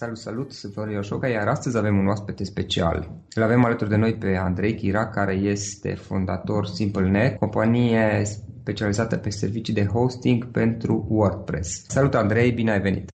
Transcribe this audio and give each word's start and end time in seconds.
Salut, 0.00 0.18
salut, 0.18 0.52
sunt 0.52 0.72
Florin 0.72 0.94
Ioșoca, 0.94 1.28
iar 1.28 1.48
astăzi 1.48 1.76
avem 1.76 1.98
un 1.98 2.06
oaspete 2.06 2.44
special. 2.44 3.24
Îl 3.34 3.42
avem 3.42 3.64
alături 3.64 3.90
de 3.90 3.96
noi 3.96 4.18
pe 4.18 4.36
Andrei 4.36 4.74
Chira, 4.74 5.08
care 5.08 5.34
este 5.34 5.94
fondator 5.94 6.66
SimpleNet, 6.66 7.38
companie 7.38 8.22
specializată 8.60 9.16
pe 9.16 9.30
servicii 9.30 9.74
de 9.74 9.86
hosting 9.86 10.50
pentru 10.50 11.06
WordPress. 11.08 11.84
Salut 11.88 12.14
Andrei, 12.14 12.52
bine 12.52 12.70
ai 12.70 12.80
venit! 12.80 13.10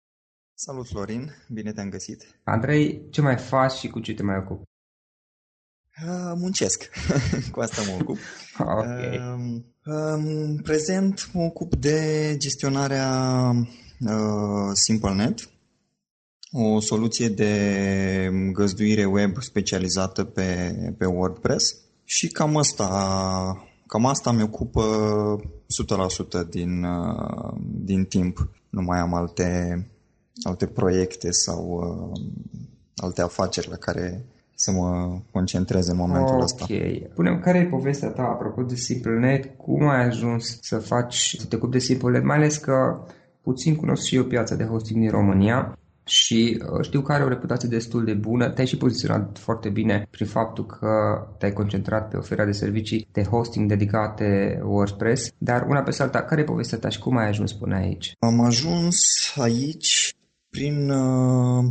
Salut 0.55 0.87
Florin, 0.87 1.31
bine 1.49 1.73
te-am 1.73 1.89
găsit! 1.89 2.41
Andrei, 2.45 3.09
ce 3.11 3.21
mai 3.21 3.37
faci 3.37 3.73
și 3.73 3.89
cu 3.89 4.01
ce 4.01 4.15
te 4.15 4.23
mai 4.23 4.37
ocupi? 4.37 4.63
Uh, 6.03 6.33
muncesc, 6.35 6.91
cu 7.53 7.61
asta 7.61 7.83
mă 7.83 7.99
ocup. 8.01 8.19
ok. 8.59 8.85
Uh, 8.85 9.63
în 9.83 10.57
prezent 10.63 11.31
mă 11.33 11.43
ocup 11.43 11.75
de 11.75 12.35
gestionarea 12.39 13.51
uh, 14.01 14.71
SimpleNet, 14.73 15.56
o 16.53 16.81
soluție 16.81 17.29
de 17.29 17.51
găzduire 18.53 19.05
web 19.05 19.37
specializată 19.41 20.25
pe, 20.25 20.75
pe 20.99 21.05
WordPress 21.05 21.77
și 22.05 22.29
cam 22.29 22.57
asta, 22.57 22.87
cam 23.87 24.07
asta 24.07 24.33
mi 24.33 24.43
ocupă 24.43 24.83
100% 26.45 26.49
din, 26.51 26.87
din 27.85 28.05
timp. 28.05 28.49
Nu 28.69 28.83
mai 28.83 28.99
am 28.99 29.15
alte, 29.15 29.81
alte 30.43 30.67
proiecte 30.67 31.31
sau 31.31 31.63
uh, 32.13 32.21
alte 32.97 33.23
afaceri 33.23 33.69
la 33.69 33.77
care 33.77 34.25
să 34.55 34.71
mă 34.71 35.19
concentrez 35.33 35.89
în 35.89 35.97
momentul 35.97 36.35
okay. 36.35 36.43
ăsta. 36.43 36.67
Ok. 36.69 37.13
Punem 37.15 37.41
care 37.41 37.59
e 37.59 37.65
povestea 37.65 38.09
ta 38.09 38.23
apropo 38.23 38.63
de 38.63 38.75
SimpleNet? 38.75 39.57
Cum 39.57 39.89
ai 39.89 40.05
ajuns 40.05 40.59
să 40.63 40.79
faci, 40.79 41.37
să 41.39 41.47
te 41.47 41.57
ocupi 41.57 41.73
de 41.73 41.79
SimpleNet? 41.79 42.25
Mai 42.25 42.37
ales 42.37 42.57
că 42.57 43.01
puțin 43.43 43.77
cunosc 43.77 44.03
și 44.05 44.17
eu 44.17 44.25
piața 44.25 44.55
de 44.55 44.65
hosting 44.65 45.01
din 45.01 45.11
România 45.11 45.79
și 46.07 46.63
uh, 46.73 46.85
știu 46.85 47.01
că 47.01 47.13
are 47.13 47.25
o 47.25 47.29
reputație 47.29 47.69
destul 47.69 48.05
de 48.05 48.13
bună. 48.13 48.51
Te-ai 48.51 48.67
și 48.67 48.77
poziționat 48.77 49.39
foarte 49.39 49.69
bine 49.69 50.07
prin 50.11 50.27
faptul 50.27 50.67
că 50.67 50.89
te-ai 51.39 51.53
concentrat 51.53 52.09
pe 52.09 52.17
oferirea 52.17 52.45
de 52.45 52.53
servicii 52.53 53.09
de 53.13 53.23
hosting 53.23 53.69
dedicate 53.69 54.61
WordPress, 54.65 55.33
dar 55.39 55.67
una 55.69 55.83
pe 55.83 55.97
alta, 55.99 56.23
care 56.23 56.41
e 56.41 56.45
povestea 56.45 56.79
ta 56.79 56.89
și 56.89 56.99
cum 56.99 57.17
ai 57.17 57.29
ajuns 57.29 57.53
până 57.53 57.77
aici? 57.77 58.13
Am 58.19 58.41
ajuns 58.41 59.33
aici 59.37 60.17
prin, 60.51 60.91
uh, 60.91 61.65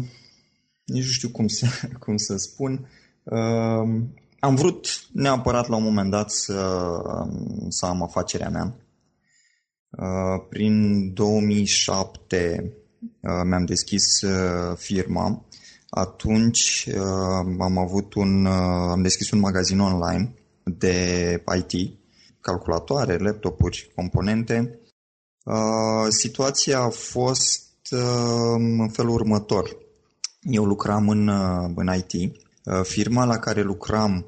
nici 0.85 1.05
nu 1.05 1.11
știu 1.11 1.29
cum 1.29 1.47
să, 1.47 1.67
cum 2.05 2.17
să 2.17 2.37
spun, 2.37 2.89
uh, 3.23 4.03
am 4.39 4.55
vrut 4.55 4.87
neapărat 5.13 5.67
la 5.67 5.75
un 5.75 5.83
moment 5.83 6.11
dat 6.11 6.31
să, 6.31 7.01
să 7.67 7.85
am 7.85 8.03
afacerea 8.03 8.49
mea. 8.49 8.75
Uh, 9.89 10.45
prin 10.49 11.13
2007 11.13 12.59
uh, 12.63 12.83
mi-am 13.19 13.65
deschis 13.65 14.21
uh, 14.21 14.77
firma. 14.77 15.45
Atunci 15.89 16.89
am 17.59 17.77
avut 17.77 18.13
un, 18.13 18.45
am 18.45 19.01
deschis 19.01 19.31
un 19.31 19.39
magazin 19.39 19.79
online 19.79 20.33
de 20.63 21.43
IT, 21.57 21.99
calculatoare, 22.41 23.17
laptopuri, 23.17 23.91
componente. 23.95 24.79
Situația 26.09 26.79
a 26.79 26.89
fost 26.89 27.71
în 28.55 28.89
felul 28.89 29.13
următor. 29.13 29.77
Eu 30.41 30.65
lucram 30.65 31.09
în, 31.09 31.27
în 31.75 31.93
IT. 31.95 32.35
Firma 32.83 33.25
la 33.25 33.37
care 33.37 33.61
lucram 33.61 34.25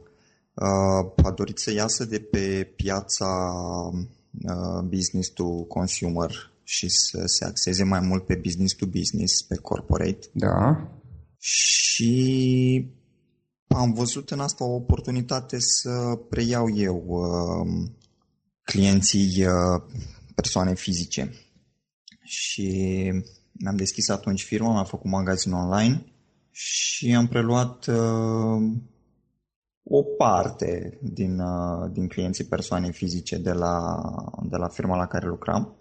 a 1.23 1.31
dorit 1.35 1.57
să 1.57 1.71
iasă 1.71 2.05
de 2.05 2.19
pe 2.19 2.73
piața 2.75 3.27
Uh, 4.45 4.81
business 4.83 5.29
to 5.29 5.65
consumer 5.67 6.29
și 6.69 6.89
să 6.89 7.21
se 7.25 7.45
axeze 7.45 7.83
mai 7.83 7.99
mult 7.99 8.25
pe 8.25 8.35
business 8.35 8.75
to 8.75 8.85
business, 8.85 9.41
pe 9.41 9.55
corporate. 9.55 10.27
Da. 10.33 10.89
Și 11.37 12.91
am 13.67 13.93
văzut 13.93 14.31
în 14.31 14.39
asta 14.39 14.63
o 14.63 14.75
oportunitate 14.75 15.59
să 15.59 16.19
preiau 16.29 16.75
eu 16.75 17.03
uh, 17.07 17.89
clienții 18.63 19.45
uh, 19.45 19.83
persoane 20.35 20.73
fizice. 20.73 21.33
Și 22.23 22.69
mi-am 23.51 23.75
deschis 23.75 24.09
atunci 24.09 24.43
firma, 24.43 24.77
am 24.77 24.85
făcut 24.85 25.11
magazin 25.11 25.51
online 25.51 26.05
și 26.51 27.15
am 27.15 27.27
preluat 27.27 27.85
uh, 27.85 28.71
o 29.83 30.03
parte 30.17 30.99
din, 31.01 31.39
uh, 31.39 31.91
din 31.91 32.07
clienții 32.07 32.43
persoane 32.43 32.91
fizice 32.91 33.37
de 33.37 33.51
la, 33.51 34.03
de 34.49 34.55
la 34.55 34.67
firma 34.67 34.95
la 34.95 35.07
care 35.07 35.27
lucram. 35.27 35.77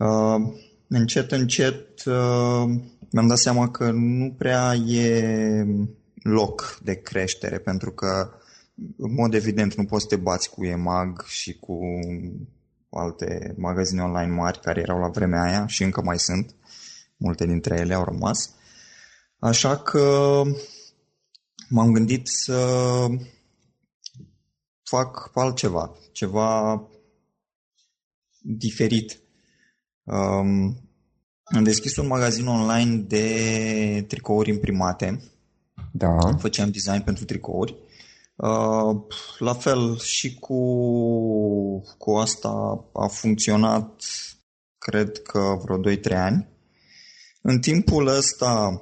Uh, 0.00 0.52
încet, 0.88 1.32
încet 1.32 2.04
uh, 2.04 2.64
mi-am 3.10 3.26
dat 3.26 3.38
seama 3.38 3.70
că 3.70 3.90
nu 3.90 4.34
prea 4.38 4.74
e 4.74 5.66
loc 6.22 6.78
de 6.82 6.94
creștere, 6.94 7.58
pentru 7.58 7.92
că, 7.92 8.30
în 8.96 9.14
mod 9.14 9.34
evident, 9.34 9.74
nu 9.74 9.84
poți 9.84 10.02
să 10.02 10.08
te 10.08 10.22
bați 10.22 10.50
cu 10.50 10.64
EMAG 10.64 11.24
și 11.26 11.58
cu 11.58 11.78
alte 12.90 13.54
magazine 13.56 14.02
online 14.02 14.34
mari 14.34 14.60
care 14.60 14.80
erau 14.80 14.98
la 14.98 15.08
vremea 15.08 15.42
aia 15.42 15.66
și 15.66 15.82
încă 15.82 16.02
mai 16.02 16.18
sunt. 16.18 16.54
Multe 17.16 17.46
dintre 17.46 17.78
ele 17.78 17.94
au 17.94 18.04
rămas. 18.04 18.54
Așa 19.38 19.76
că 19.76 20.42
m-am 21.68 21.92
gândit 21.92 22.26
să 22.26 23.06
fac 24.82 25.30
altceva, 25.34 25.96
ceva 26.12 26.82
diferit. 28.38 29.20
Um, 30.12 30.76
am 31.44 31.62
deschis 31.62 31.96
un 31.96 32.06
magazin 32.06 32.46
online 32.46 32.96
de 32.96 34.04
tricouri 34.08 34.50
imprimate. 34.50 35.22
Da. 35.92 36.18
Făceam 36.38 36.70
design 36.70 37.02
pentru 37.04 37.24
tricouri. 37.24 37.76
Uh, 38.36 38.96
la 39.38 39.54
fel 39.54 39.98
și 39.98 40.34
cu, 40.38 40.62
cu 41.98 42.10
asta 42.10 42.84
a 42.92 43.06
funcționat, 43.06 44.02
cred 44.78 45.22
că 45.22 45.58
vreo 45.62 45.94
2-3 45.96 46.16
ani. 46.16 46.48
În 47.42 47.60
timpul 47.60 48.06
ăsta 48.06 48.80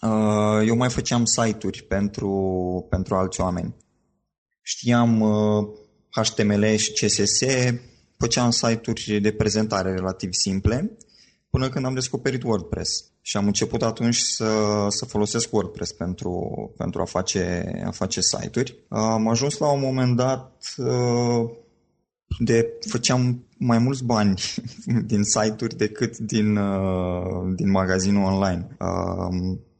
Uh, 0.00 0.66
eu 0.66 0.76
mai 0.76 0.90
făceam 0.90 1.24
site-uri 1.24 1.82
pentru, 1.82 2.86
pentru 2.90 3.14
alți 3.14 3.40
oameni. 3.40 3.76
Știam 4.62 5.20
HTML 6.10 6.62
uh, 6.62 6.78
și 6.78 6.92
CSS, 6.92 7.40
făceam 8.20 8.50
site-uri 8.50 9.18
de 9.22 9.32
prezentare 9.32 9.94
relativ 9.94 10.32
simple, 10.32 10.96
până 11.50 11.68
când 11.68 11.84
am 11.84 11.94
descoperit 11.94 12.42
WordPress. 12.42 13.04
Și 13.22 13.36
am 13.36 13.46
început 13.46 13.82
atunci 13.82 14.16
să, 14.16 14.86
să 14.88 15.04
folosesc 15.04 15.52
WordPress 15.52 15.92
pentru, 15.92 16.32
pentru 16.76 17.00
a, 17.00 17.04
face, 17.04 17.72
a 17.86 17.90
face 17.90 18.20
site-uri. 18.20 18.76
Am 18.88 19.28
ajuns 19.28 19.58
la 19.58 19.72
un 19.72 19.80
moment 19.80 20.16
dat 20.16 20.74
uh, 20.76 21.50
de 22.38 22.72
făceam 22.88 23.44
mai 23.56 23.78
mulți 23.78 24.04
bani 24.04 24.40
din 25.10 25.22
site-uri 25.22 25.76
decât 25.76 26.18
din, 26.18 26.58
din 27.56 27.70
magazinul 27.70 28.24
online 28.24 28.68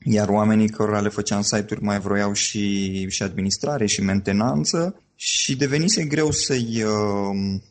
iar 0.02 0.28
oamenii 0.28 0.68
cărora 0.68 1.00
le 1.00 1.08
făceam 1.08 1.42
site-uri 1.42 1.82
mai 1.82 2.00
vroiau 2.00 2.32
și, 2.32 3.08
și 3.08 3.22
administrare 3.22 3.86
și 3.86 4.02
mentenanță 4.02 5.02
și 5.14 5.56
devenise 5.56 6.04
greu 6.04 6.30
să-i, 6.30 6.82
um, 6.82 7.62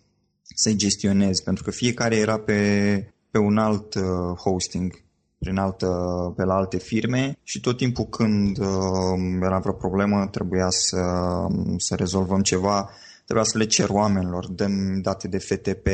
să-i 0.56 0.76
gestionez, 0.76 1.40
pentru 1.40 1.64
că 1.64 1.72
fiecare 1.72 2.16
era 2.16 2.40
pe, 2.40 3.14
pe 3.32 3.38
un 3.38 3.58
alt 3.58 3.94
uh, 3.94 4.04
hosting 4.38 5.04
prin 5.38 5.58
altă, 5.58 5.88
pe 6.36 6.44
la 6.44 6.54
alte 6.54 6.78
firme 6.78 7.38
și 7.44 7.60
tot 7.60 7.78
timpul 7.78 8.06
când 8.06 8.58
uh, 8.58 9.40
era 9.42 9.60
vreo 9.60 9.74
problemă 9.74 10.28
trebuia 10.28 10.70
să, 10.70 11.02
să 11.78 11.96
rezolvăm 11.96 12.42
ceva, 12.42 12.90
trebuia 13.26 13.46
să 13.46 13.58
le 13.58 13.66
cer 13.66 13.90
oamenilor, 13.90 14.48
dăm 14.48 15.02
date 15.02 15.28
de 15.28 15.38
FTP, 15.38 15.88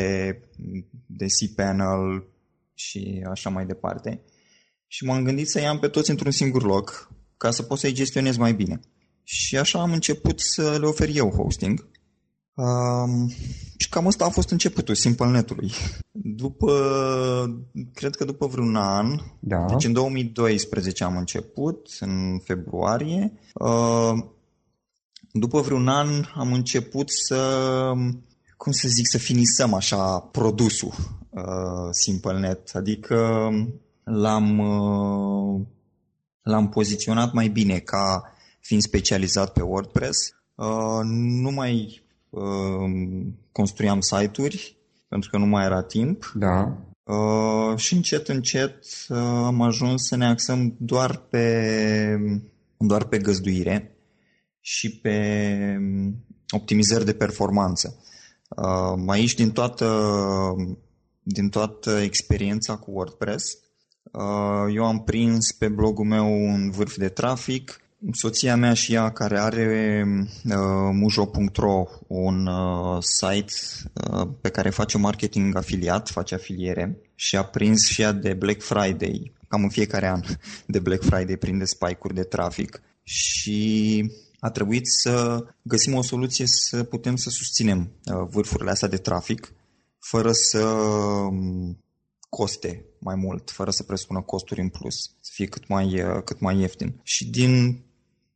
de 1.06 1.26
cPanel 1.26 2.28
și 2.74 3.26
așa 3.30 3.50
mai 3.50 3.66
departe 3.66 4.22
și 4.88 5.06
m-am 5.06 5.24
gândit 5.24 5.50
să 5.50 5.60
i-am 5.60 5.80
pe 5.80 5.88
toți 5.88 6.10
într-un 6.10 6.32
singur 6.32 6.64
loc 6.64 7.12
ca 7.38 7.52
să 7.52 7.64
pot 7.64 7.80
să-i 7.80 7.94
gestionez 7.94 8.38
mai 8.38 8.54
bine. 8.54 8.80
Și 9.24 9.58
așa 9.58 9.82
am 9.82 9.92
început 9.92 10.40
să 10.40 10.78
le 10.80 10.86
ofer 10.86 11.10
eu 11.14 11.30
hosting. 11.30 11.88
Um, 12.56 13.30
și 13.78 13.90
cam 13.90 14.08
asta 14.08 14.26
a 14.26 14.30
fost 14.30 14.50
începutul 14.50 14.96
SimpleNet-ului. 14.96 15.72
După, 16.12 16.72
cred 17.94 18.16
că 18.16 18.26
după 18.26 18.48
vreun 18.48 18.76
an, 18.76 19.20
da. 19.40 19.66
deci 19.70 19.86
în 19.86 19.94
2012 19.94 21.04
am 21.04 21.18
început, 21.18 21.88
în 22.00 22.40
februarie, 22.44 23.34
uh, 23.54 24.24
după 25.32 25.62
vreun 25.62 25.88
an 25.88 26.08
am 26.36 26.54
început 26.54 27.10
să, 27.10 27.92
cum 28.58 28.72
să 28.72 28.88
zic, 28.88 29.08
să 29.08 29.18
finisăm 29.18 29.74
așa 29.74 30.20
produsul 30.20 30.94
uh, 31.30 31.44
SimpleNet, 31.92 32.72
adică 32.74 33.50
l-am, 34.04 34.60
uh, 34.60 35.62
l-am 36.42 36.70
poziționat 36.70 37.34
mai 37.34 37.48
bine 37.48 37.80
ca 37.80 38.34
fiind 38.60 38.82
specializat 38.82 39.54
pe 39.54 39.62
WordPress. 39.62 40.18
Uh, 40.56 41.00
nu 41.42 41.52
mai 41.52 41.74
uh, 42.00 42.05
construiam 43.52 44.00
site-uri 44.00 44.78
pentru 45.08 45.30
că 45.30 45.38
nu 45.38 45.46
mai 45.46 45.66
era 45.66 45.84
timp. 45.84 46.32
Da. 46.36 46.78
Și 47.76 47.94
încet, 47.94 48.28
încet 48.28 48.86
am 49.46 49.62
ajuns 49.62 50.08
să 50.08 50.16
ne 50.16 50.26
axăm 50.26 50.76
doar 50.78 51.16
pe, 51.18 52.18
doar 52.78 53.04
pe 53.04 53.18
găzduire 53.18 53.98
și 54.60 55.00
pe 55.00 55.18
um, 55.80 56.16
optimizări 56.50 57.06
de 57.06 57.14
performanță. 57.14 58.04
Aici, 59.08 59.34
din 59.34 59.52
toată, 59.52 59.90
din 61.24 61.50
toată 61.50 61.92
experiența 62.00 62.76
cu 62.76 62.92
WordPress, 62.92 63.66
Uh, 64.16 64.74
eu 64.74 64.86
am 64.86 65.04
prins 65.04 65.52
pe 65.52 65.68
blogul 65.68 66.06
meu 66.06 66.26
un 66.26 66.72
vârf 66.72 66.96
de 66.98 67.10
trafic. 67.10 67.82
Soția 68.12 68.56
mea 68.56 68.74
și 68.74 68.94
ea, 68.94 69.12
care 69.12 69.40
are 69.40 70.04
uh, 70.46 70.54
mujo.ro, 70.92 71.84
un 72.08 72.48
uh, 72.48 72.98
site 73.00 73.54
uh, 74.12 74.28
pe 74.42 74.50
care 74.50 74.70
face 74.70 74.98
marketing 74.98 75.56
afiliat, 75.56 76.10
face 76.10 76.36
afiliere 76.36 76.98
și 77.16 77.36
a 77.36 77.44
prins 77.44 77.88
și 77.88 78.02
ea 78.02 78.12
de 78.12 78.34
Black 78.34 78.62
Friday, 78.62 79.34
cam 79.48 79.64
în 79.64 79.70
fiecare 79.70 80.08
an 80.08 80.22
de 80.66 80.80
Black 80.80 81.04
Friday 81.04 81.38
prinde 81.38 81.66
spike-uri 81.66 82.14
de 82.14 82.24
trafic 82.24 82.82
și 83.04 84.12
a 84.40 84.50
trebuit 84.50 84.88
să 84.88 85.46
găsim 85.62 85.94
o 85.94 86.02
soluție 86.02 86.46
să 86.48 86.84
putem 86.84 87.16
să 87.16 87.30
susținem 87.30 87.92
uh, 88.06 88.28
vârfurile 88.30 88.70
astea 88.70 88.88
de 88.88 88.98
trafic 88.98 89.54
fără 90.00 90.32
să 90.32 90.66
um, 90.66 91.84
coste 92.30 92.86
mai 93.00 93.16
mult, 93.16 93.52
fără 93.52 93.72
să 93.72 93.84
presupună 93.84 94.22
costuri 94.22 94.62
în 94.62 94.70
plus, 94.70 94.96
să 95.22 95.32
fie 95.34 95.46
cât 95.46 95.68
mai, 95.68 96.02
uh, 96.02 96.24
cât 96.24 96.40
mai 96.40 96.60
ieftin. 96.60 97.00
Și 97.04 97.30
din, 97.30 97.84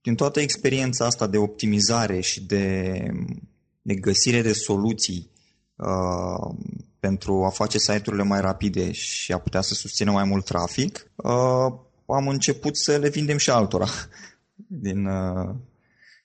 din 0.02 0.16
toată 0.16 0.40
experiența 0.40 1.06
asta 1.06 1.28
de 1.28 1.38
optimizare 1.38 2.20
și 2.20 2.44
de, 2.44 2.94
de 3.82 3.96
găsire 3.96 4.42
de 4.42 4.54
soluții 4.54 5.30
uh, 5.76 6.56
pentru 7.00 7.44
a 7.46 7.50
face 7.50 7.78
site-urile 7.78 8.24
mai 8.24 8.42
rapide 8.42 8.92
și 8.92 9.32
a 9.32 9.38
putea 9.38 9.62
să 9.62 9.74
susțină 9.74 10.12
mai 10.12 10.24
mult 10.24 10.46
trafic, 10.46 11.12
uh, 11.16 11.74
am 12.06 12.28
început 12.28 12.78
să 12.78 12.98
le 12.98 13.10
vindem 13.10 13.38
și 13.38 13.50
altora 13.50 13.88
din, 14.86 15.06
uh, 15.06 15.56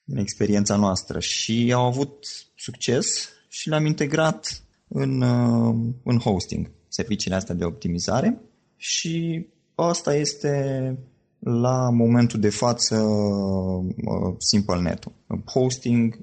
din 0.03 0.17
experiența 0.17 0.75
noastră. 0.75 1.19
Și 1.19 1.71
au 1.75 1.85
avut 1.85 2.25
succes 2.55 3.29
și 3.47 3.69
le-am 3.69 3.85
integrat 3.85 4.63
în, 4.87 5.21
uh, 5.21 5.75
în 6.03 6.19
hosting 6.19 6.71
serviciile 6.87 7.35
astea 7.35 7.55
de 7.55 7.65
optimizare. 7.65 8.41
Și 8.77 9.45
asta 9.75 10.15
este 10.15 10.97
la 11.45 11.89
momentul 11.89 12.39
de 12.39 12.49
față 12.49 12.95
uh, 12.95 14.35
SimpleNet. 14.37 15.03
Hosting 15.45 16.19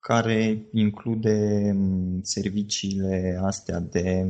care 0.00 0.68
include 0.72 1.60
um, 1.74 2.20
serviciile 2.22 3.40
astea 3.44 3.80
de 3.80 4.26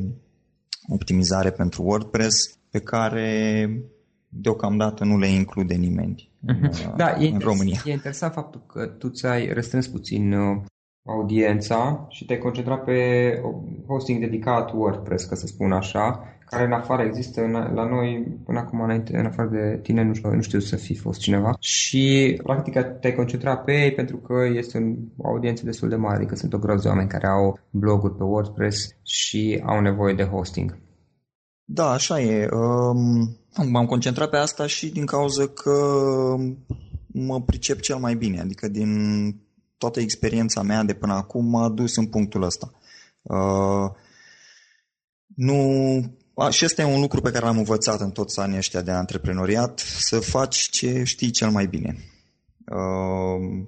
optimizare 0.88 1.50
pentru 1.50 1.82
WordPress 1.82 2.58
pe 2.70 2.78
care 2.78 3.68
deocamdată 4.28 5.04
nu 5.04 5.18
le 5.18 5.26
include 5.26 5.74
nimeni 5.74 6.30
uh-huh. 6.46 6.96
da, 6.96 7.14
în 7.18 7.34
e 7.34 7.36
România. 7.38 7.82
E 7.84 7.90
interesant 7.90 8.32
faptul 8.32 8.62
că 8.66 8.86
tu 8.86 9.08
ți-ai 9.08 9.52
restrâns 9.52 9.86
puțin 9.86 10.32
uh, 10.32 10.62
audiența 11.06 12.06
și 12.08 12.24
te-ai 12.24 12.38
concentrat 12.38 12.84
pe 12.84 12.98
hosting 13.86 14.20
dedicat 14.20 14.72
WordPress, 14.72 15.24
ca 15.24 15.34
să 15.34 15.46
spun 15.46 15.72
așa, 15.72 16.24
care 16.50 16.64
în 16.64 16.72
afară 16.72 17.02
există 17.02 17.40
la 17.74 17.88
noi 17.88 18.38
până 18.44 18.58
acum 18.58 18.80
înainte, 18.80 19.16
în 19.16 19.26
afară 19.26 19.48
de 19.48 19.78
tine, 19.82 20.02
nu 20.02 20.14
știu, 20.14 20.34
nu 20.34 20.40
știu 20.40 20.58
să 20.58 20.76
fi 20.76 20.94
fost 20.94 21.20
cineva 21.20 21.56
și 21.58 22.40
practic 22.42 22.72
te-ai 23.00 23.14
concentrat 23.14 23.64
pe 23.64 23.72
ei 23.72 23.92
pentru 23.92 24.16
că 24.16 24.34
este 24.54 24.98
o 25.16 25.28
audiență 25.28 25.64
destul 25.64 25.88
de 25.88 25.96
mare, 25.96 26.16
adică 26.16 26.34
sunt 26.34 26.52
o 26.52 26.58
groază 26.58 26.82
de 26.82 26.88
oameni 26.88 27.08
care 27.08 27.26
au 27.26 27.58
bloguri 27.70 28.16
pe 28.16 28.22
WordPress 28.22 28.88
și 29.02 29.62
au 29.66 29.80
nevoie 29.80 30.14
de 30.14 30.24
hosting. 30.24 30.78
Da, 31.64 31.90
așa 31.90 32.20
e. 32.20 32.48
Um, 32.52 33.36
m-am 33.70 33.86
concentrat 33.86 34.30
pe 34.30 34.36
asta 34.36 34.66
și 34.66 34.90
din 34.90 35.06
cauza 35.06 35.46
că 35.46 35.72
mă 37.06 37.40
pricep 37.40 37.80
cel 37.80 37.96
mai 37.96 38.14
bine, 38.14 38.40
adică 38.40 38.68
din 38.68 38.90
toată 39.78 40.00
experiența 40.00 40.62
mea 40.62 40.82
de 40.82 40.94
până 40.94 41.12
acum 41.12 41.46
m-a 41.46 41.68
dus 41.68 41.96
în 41.96 42.06
punctul 42.06 42.42
ăsta. 42.42 42.72
Uh, 43.22 43.90
nu... 45.34 45.54
A, 46.40 46.50
și 46.50 46.64
ăsta 46.64 46.82
e 46.82 46.94
un 46.94 47.00
lucru 47.00 47.20
pe 47.20 47.30
care 47.30 47.44
l-am 47.44 47.58
învățat 47.58 48.00
în 48.00 48.10
toți 48.10 48.40
anii 48.40 48.56
ăștia 48.56 48.80
de 48.80 48.90
antreprenoriat, 48.90 49.78
să 49.78 50.20
faci 50.20 50.56
ce 50.56 51.02
știi 51.04 51.30
cel 51.30 51.50
mai 51.50 51.66
bine. 51.66 51.96
Uh, 52.66 53.66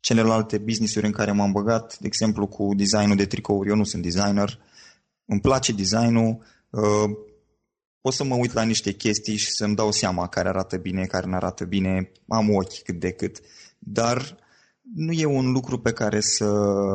celelalte 0.00 0.58
business-uri 0.58 1.06
în 1.06 1.12
care 1.12 1.32
m-am 1.32 1.52
băgat, 1.52 1.98
de 1.98 2.06
exemplu 2.06 2.46
cu 2.46 2.74
designul 2.76 3.16
de 3.16 3.26
tricouri, 3.26 3.68
eu 3.68 3.76
nu 3.76 3.84
sunt 3.84 4.02
designer, 4.02 4.58
îmi 5.24 5.40
place 5.40 5.72
designul, 5.72 6.38
uh, 6.70 7.10
pot 8.00 8.12
să 8.12 8.24
mă 8.24 8.34
uit 8.34 8.52
la 8.52 8.62
niște 8.62 8.92
chestii 8.92 9.36
și 9.36 9.50
să-mi 9.50 9.74
dau 9.74 9.92
seama 9.92 10.28
care 10.28 10.48
arată 10.48 10.76
bine, 10.76 11.04
care 11.04 11.26
nu 11.26 11.34
arată 11.34 11.64
bine, 11.64 12.10
am 12.28 12.54
ochi 12.54 12.82
cât 12.82 13.00
de 13.00 13.10
cât, 13.10 13.40
dar 13.78 14.36
nu 14.94 15.12
e 15.12 15.24
un 15.24 15.52
lucru 15.52 15.78
pe 15.78 15.92
care 15.92 16.20
să, 16.20 16.50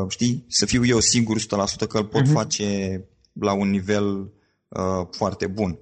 știi, 0.08 0.46
să 0.48 0.66
fiu 0.66 0.86
eu 0.86 1.00
sigur 1.00 1.40
100% 1.40 1.44
că 1.90 1.98
îl 1.98 2.06
pot 2.06 2.28
uh-huh. 2.28 2.32
face 2.32 3.04
la 3.34 3.54
un 3.54 3.70
nivel 3.70 4.32
uh, 4.70 5.08
foarte 5.12 5.48
bun. 5.48 5.80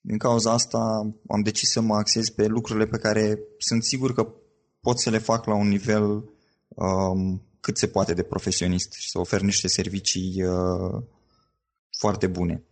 Din 0.00 0.18
cauza 0.18 0.52
asta 0.52 0.78
am 1.28 1.42
decis 1.42 1.70
să 1.70 1.80
mă 1.80 1.94
axez 1.94 2.28
pe 2.28 2.46
lucrurile 2.46 2.86
pe 2.86 2.98
care 2.98 3.38
sunt 3.58 3.84
sigur 3.84 4.12
că 4.12 4.28
pot 4.80 4.98
să 4.98 5.10
le 5.10 5.18
fac 5.18 5.44
la 5.44 5.54
un 5.54 5.68
nivel 5.68 6.24
um, 6.68 7.42
cât 7.60 7.78
se 7.78 7.86
poate 7.86 8.14
de 8.14 8.22
profesionist 8.22 8.92
și 8.92 9.10
să 9.10 9.18
ofer 9.18 9.40
niște 9.40 9.68
servicii 9.68 10.42
uh, 10.42 11.02
foarte 11.98 12.26
bune. 12.26 12.62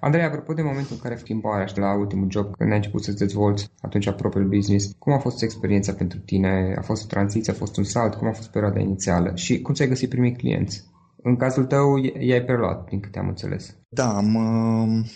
Andrei, 0.00 0.24
apropo 0.24 0.52
de 0.52 0.62
momentul 0.62 0.94
în 0.94 1.00
care 1.00 1.14
ai 1.14 1.20
schimbarea 1.20 1.66
și 1.66 1.78
la 1.78 1.98
ultimul 1.98 2.30
job, 2.30 2.56
când 2.56 2.70
ai 2.70 2.76
început 2.76 3.04
să-ți 3.04 3.18
dezvolți 3.18 3.70
atunci 3.80 4.10
propriul 4.10 4.48
business, 4.48 4.94
cum 4.98 5.12
a 5.12 5.18
fost 5.18 5.42
experiența 5.42 5.92
pentru 5.92 6.18
tine? 6.18 6.74
A 6.78 6.82
fost 6.82 7.04
o 7.04 7.06
tranziție, 7.06 7.52
a 7.52 7.56
fost 7.56 7.76
un 7.76 7.84
salt? 7.84 8.14
Cum 8.14 8.28
a 8.28 8.32
fost 8.32 8.50
perioada 8.50 8.80
inițială? 8.80 9.34
Și 9.34 9.60
cum 9.60 9.74
ți-ai 9.74 9.88
găsit 9.88 10.08
primii 10.08 10.36
clienți? 10.36 10.84
În 11.22 11.36
cazul 11.36 11.64
tău, 11.64 11.96
i-ai 12.18 12.44
preluat, 12.44 12.88
din 12.88 13.00
câte 13.00 13.18
am 13.18 13.28
înțeles. 13.28 13.76
Da, 13.96 14.16
am, 14.16 14.34
uh, 14.34 15.06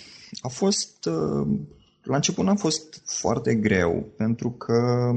a 0.40 0.48
fost... 0.48 1.04
Uh, 1.04 1.46
la 2.02 2.14
început 2.16 2.48
a 2.48 2.54
fost 2.54 3.02
foarte 3.04 3.54
greu, 3.54 4.12
pentru 4.16 4.50
că 4.50 5.10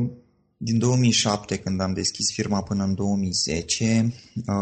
din 0.57 0.79
2007, 0.79 1.57
când 1.57 1.81
am 1.81 1.93
deschis 1.93 2.31
firma, 2.33 2.63
până 2.63 2.83
în 2.83 2.95
2010, 2.95 4.13
uh, 4.35 4.53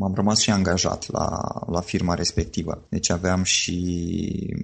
am 0.00 0.12
rămas 0.14 0.38
și 0.38 0.50
angajat 0.50 1.10
la, 1.10 1.38
la 1.66 1.80
firma 1.80 2.14
respectivă. 2.14 2.86
Deci 2.88 3.10
aveam 3.10 3.42
și 3.42 4.56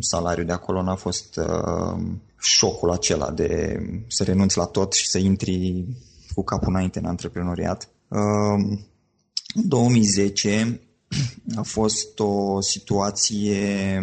salariul 0.00 0.46
de 0.46 0.52
acolo, 0.52 0.82
n-a 0.82 0.94
fost 0.94 1.36
uh, 1.36 2.02
șocul 2.40 2.90
acela 2.90 3.30
de 3.30 3.80
să 4.08 4.24
renunți 4.24 4.56
la 4.56 4.64
tot 4.64 4.92
și 4.92 5.06
să 5.06 5.18
intri 5.18 5.86
cu 6.34 6.42
capul 6.42 6.72
înainte 6.72 6.98
în 6.98 7.04
antreprenoriat. 7.04 7.88
Uh, 8.08 8.78
în 9.54 9.68
2010 9.68 10.80
a 11.56 11.62
fost 11.62 12.18
o 12.18 12.60
situație... 12.60 14.02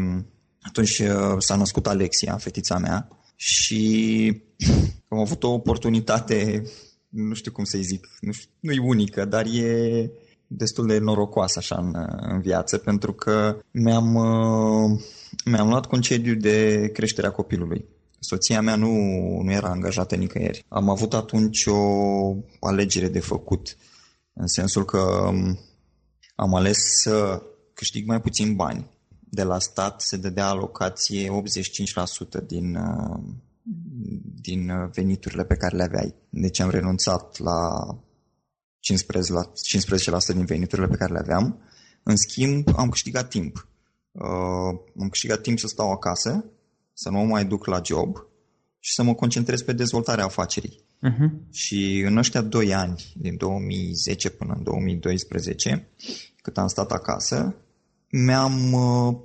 Atunci 0.61 0.99
uh, 0.99 1.35
s-a 1.37 1.55
născut 1.55 1.87
Alexia, 1.87 2.37
fetița 2.37 2.77
mea, 2.77 3.07
și 3.35 4.41
am 5.09 5.19
avut 5.19 5.43
o 5.43 5.51
oportunitate, 5.51 6.63
nu 7.09 7.33
știu 7.33 7.51
cum 7.51 7.63
să-i 7.63 7.83
zic, 7.83 8.07
nu, 8.21 8.31
nu 8.59 8.71
e 8.71 8.79
unică, 8.79 9.25
dar 9.25 9.45
e 9.45 10.09
destul 10.47 10.87
de 10.87 10.97
norocoasă 10.97 11.59
așa 11.59 11.75
în, 11.75 11.93
în 12.33 12.41
viață, 12.41 12.77
pentru 12.77 13.13
că 13.13 13.57
mi-am, 13.71 14.05
mi-am 15.45 15.69
luat 15.69 15.85
concediu 15.85 16.35
de 16.35 16.89
creșterea 16.93 17.31
copilului. 17.31 17.85
Soția 18.19 18.61
mea 18.61 18.75
nu, 18.75 18.91
nu 19.43 19.51
era 19.51 19.69
angajată 19.69 20.15
nicăieri. 20.15 20.65
Am 20.67 20.89
avut 20.89 21.13
atunci 21.13 21.65
o 21.65 22.35
alegere 22.59 23.07
de 23.07 23.19
făcut, 23.19 23.77
în 24.33 24.47
sensul 24.47 24.85
că 24.85 25.31
am 26.35 26.55
ales 26.55 26.77
să 27.03 27.41
câștig 27.73 28.07
mai 28.07 28.21
puțin 28.21 28.55
bani. 28.55 28.89
De 29.19 29.43
la 29.43 29.59
stat 29.59 30.01
se 30.01 30.17
dădea 30.17 30.47
alocație 30.47 31.41
85% 32.41 32.45
din, 32.45 32.77
din 34.41 34.69
uh, 34.69 34.89
veniturile 34.93 35.45
pe 35.45 35.55
care 35.55 35.75
le 35.75 35.83
aveai. 35.83 36.15
Deci 36.29 36.59
am 36.59 36.69
renunțat 36.69 37.37
la 37.37 37.87
15%, 38.93 39.27
la 39.27 39.51
15% 40.31 40.33
din 40.33 40.45
veniturile 40.45 40.87
pe 40.87 40.95
care 40.95 41.13
le 41.13 41.19
aveam. 41.19 41.59
În 42.03 42.15
schimb, 42.15 42.67
am 42.75 42.89
câștigat 42.89 43.29
timp. 43.29 43.67
Uh, 44.11 44.79
am 44.99 45.09
câștigat 45.09 45.41
timp 45.41 45.59
să 45.59 45.67
stau 45.67 45.91
acasă, 45.91 46.45
să 46.93 47.09
nu 47.09 47.17
mă 47.17 47.25
mai 47.25 47.45
duc 47.45 47.65
la 47.65 47.81
job 47.83 48.25
și 48.85 48.93
să 48.93 49.03
mă 49.03 49.13
concentrez 49.13 49.61
pe 49.61 49.73
dezvoltarea 49.73 50.25
afacerii. 50.25 50.79
Uh-huh. 50.79 51.29
Și 51.51 52.03
în 52.07 52.17
ăștia 52.17 52.41
2 52.41 52.73
ani, 52.73 53.13
din 53.15 53.37
2010 53.37 54.29
până 54.29 54.53
în 54.57 54.63
2012, 54.63 55.87
cât 56.41 56.57
am 56.57 56.67
stat 56.67 56.91
acasă, 56.91 57.55
mi-am 58.09 58.73
uh, 58.73 59.15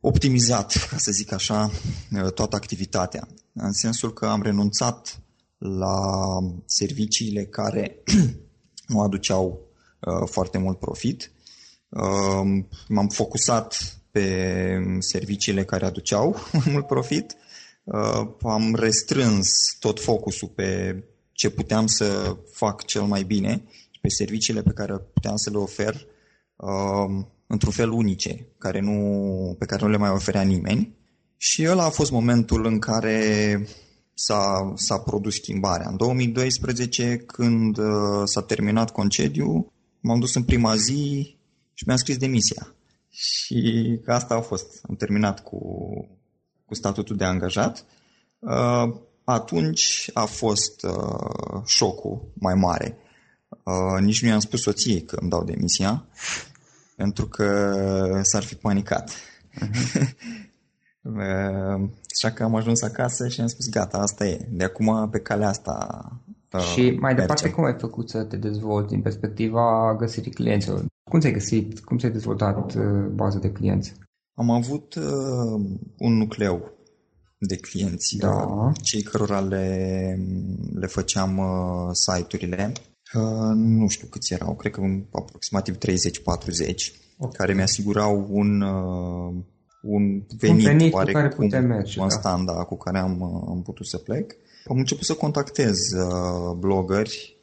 optimizat, 0.00 0.86
ca 0.90 0.96
să 0.96 1.12
zic 1.12 1.32
așa, 1.32 1.70
uh, 2.12 2.32
toată 2.32 2.56
activitatea. 2.56 3.28
În 3.52 3.72
sensul 3.72 4.12
că 4.12 4.26
am 4.26 4.42
renunțat 4.42 5.22
la 5.58 5.98
serviciile 6.64 7.44
care 7.44 7.96
nu 8.92 9.00
aduceau 9.00 9.60
uh, 10.00 10.28
foarte 10.28 10.58
mult 10.58 10.78
profit. 10.78 11.32
Uh, 11.88 12.62
m-am 12.88 13.08
focusat 13.08 13.96
pe 14.10 14.76
serviciile 14.98 15.64
care 15.64 15.86
aduceau 15.86 16.36
mult 16.72 16.86
profit. 16.86 17.34
Uh, 17.92 18.28
am 18.42 18.74
restrâns 18.74 19.48
tot 19.78 20.00
focusul 20.00 20.48
pe 20.48 21.02
ce 21.32 21.50
puteam 21.50 21.86
să 21.86 22.36
fac 22.52 22.84
cel 22.84 23.02
mai 23.02 23.22
bine 23.22 23.62
și 23.90 24.00
pe 24.00 24.08
serviciile 24.08 24.62
pe 24.62 24.72
care 24.72 24.92
puteam 25.12 25.36
să 25.36 25.50
le 25.50 25.56
ofer 25.56 26.06
uh, 26.56 27.24
într-un 27.46 27.72
fel 27.72 27.90
unice, 27.90 28.46
care 28.58 28.80
nu, 28.80 29.56
pe 29.58 29.64
care 29.64 29.84
nu 29.84 29.90
le 29.90 29.96
mai 29.96 30.10
oferea 30.10 30.42
nimeni. 30.42 30.94
Și 31.36 31.66
ăla 31.68 31.84
a 31.84 31.90
fost 31.90 32.10
momentul 32.10 32.66
în 32.66 32.78
care 32.78 33.66
s-a, 34.14 34.72
s-a 34.76 34.98
produs 34.98 35.34
schimbarea. 35.34 35.88
În 35.88 35.96
2012, 35.96 37.16
când 37.16 37.78
uh, 37.78 38.22
s-a 38.24 38.42
terminat 38.42 38.90
concediu, 38.90 39.72
m-am 40.00 40.20
dus 40.20 40.34
în 40.34 40.42
prima 40.42 40.76
zi 40.76 41.36
și 41.74 41.84
mi-am 41.86 41.98
scris 41.98 42.16
demisia. 42.16 42.74
Și 43.08 43.98
că 44.04 44.12
asta 44.12 44.34
a 44.34 44.40
fost. 44.40 44.80
Am 44.88 44.96
terminat 44.96 45.42
cu, 45.42 45.58
cu 46.70 46.76
statutul 46.76 47.16
de 47.16 47.24
angajat. 47.24 47.84
Uh, 48.38 48.94
atunci 49.24 50.10
a 50.14 50.24
fost 50.24 50.82
uh, 50.82 51.62
șocul 51.66 52.32
mai 52.34 52.54
mare. 52.54 52.96
Uh, 53.48 54.00
nici 54.00 54.22
nu 54.22 54.28
i-am 54.28 54.40
spus 54.40 54.60
soției 54.60 55.02
că 55.02 55.16
îmi 55.20 55.30
dau 55.30 55.44
demisia 55.44 56.04
pentru 56.96 57.26
că 57.26 58.20
s-ar 58.22 58.42
fi 58.42 58.54
panicat. 58.54 59.10
Uh-huh. 59.10 60.08
Așa 62.14 62.32
că 62.34 62.42
am 62.42 62.54
ajuns 62.54 62.82
acasă 62.82 63.28
și 63.28 63.40
am 63.40 63.46
spus 63.46 63.68
gata, 63.68 63.98
asta 63.98 64.26
e. 64.26 64.48
De 64.50 64.64
acum 64.64 65.08
pe 65.10 65.18
calea 65.18 65.48
asta 65.48 66.08
uh, 66.52 66.60
Și 66.60 66.80
mai 66.80 67.12
merge. 67.12 67.20
departe 67.20 67.50
cum 67.50 67.64
ai 67.64 67.76
făcut 67.78 68.10
să 68.10 68.22
te 68.22 68.36
dezvolți 68.36 68.88
din 68.92 69.02
perspectiva 69.02 69.94
găsirii 69.98 70.32
clienților? 70.32 70.84
Cum 71.10 71.20
ți-ai 71.20 71.32
găsit, 71.32 71.80
cum 71.80 71.98
ți-ai 71.98 72.12
dezvoltat 72.12 72.74
uh, 72.74 72.82
baza 73.14 73.38
de 73.38 73.52
clienți? 73.52 73.94
Am 74.40 74.50
avut 74.50 74.94
uh, 74.94 75.60
un 75.98 76.16
nucleu 76.16 76.72
de 77.38 77.56
clienți, 77.56 78.16
da. 78.16 78.34
Uh, 78.34 78.72
cei 78.82 79.02
cărora 79.02 79.40
le, 79.40 80.18
le 80.74 80.86
făceam 80.86 81.38
uh, 81.38 81.90
site-urile 81.92 82.72
Uh, 83.14 83.52
nu 83.54 83.88
știu 83.88 84.06
câți 84.06 84.32
erau, 84.32 84.54
cred 84.54 84.72
că 84.72 84.80
aproximativ 85.12 85.76
30-40, 85.76 85.78
okay. 87.18 87.32
care 87.32 87.54
mi-asigurau 87.54 88.26
un, 88.30 88.60
uh, 88.60 89.34
un 89.82 90.22
venit, 90.38 90.56
un 90.56 90.62
venit 90.62 90.92
oarecum, 90.92 91.20
cu 91.20 91.28
care 91.28 91.34
putem 91.34 91.66
merge, 91.66 91.98
constant, 91.98 92.46
da. 92.46 92.52
da, 92.52 92.62
cu 92.62 92.76
care 92.76 92.98
am, 92.98 93.22
am 93.48 93.62
putut 93.62 93.86
să 93.86 93.96
plec. 93.96 94.36
Am 94.68 94.78
început 94.78 95.04
să 95.04 95.14
contactez 95.14 95.78
uh, 95.92 96.56
blogări, 96.58 97.36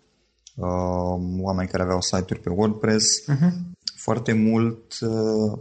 uh, 0.55 1.21
oameni 1.39 1.69
care 1.69 1.83
aveau 1.83 2.01
site-uri 2.01 2.39
pe 2.39 2.49
WordPress. 2.49 3.05
Uh-huh. 3.21 3.51
Foarte 3.95 4.33
mult 4.33 4.99
uh, 5.01 5.59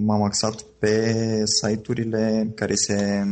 m-am 0.00 0.22
axat 0.22 0.62
pe 0.62 1.42
site-urile 1.44 2.52
care 2.54 2.74
se, 2.74 3.24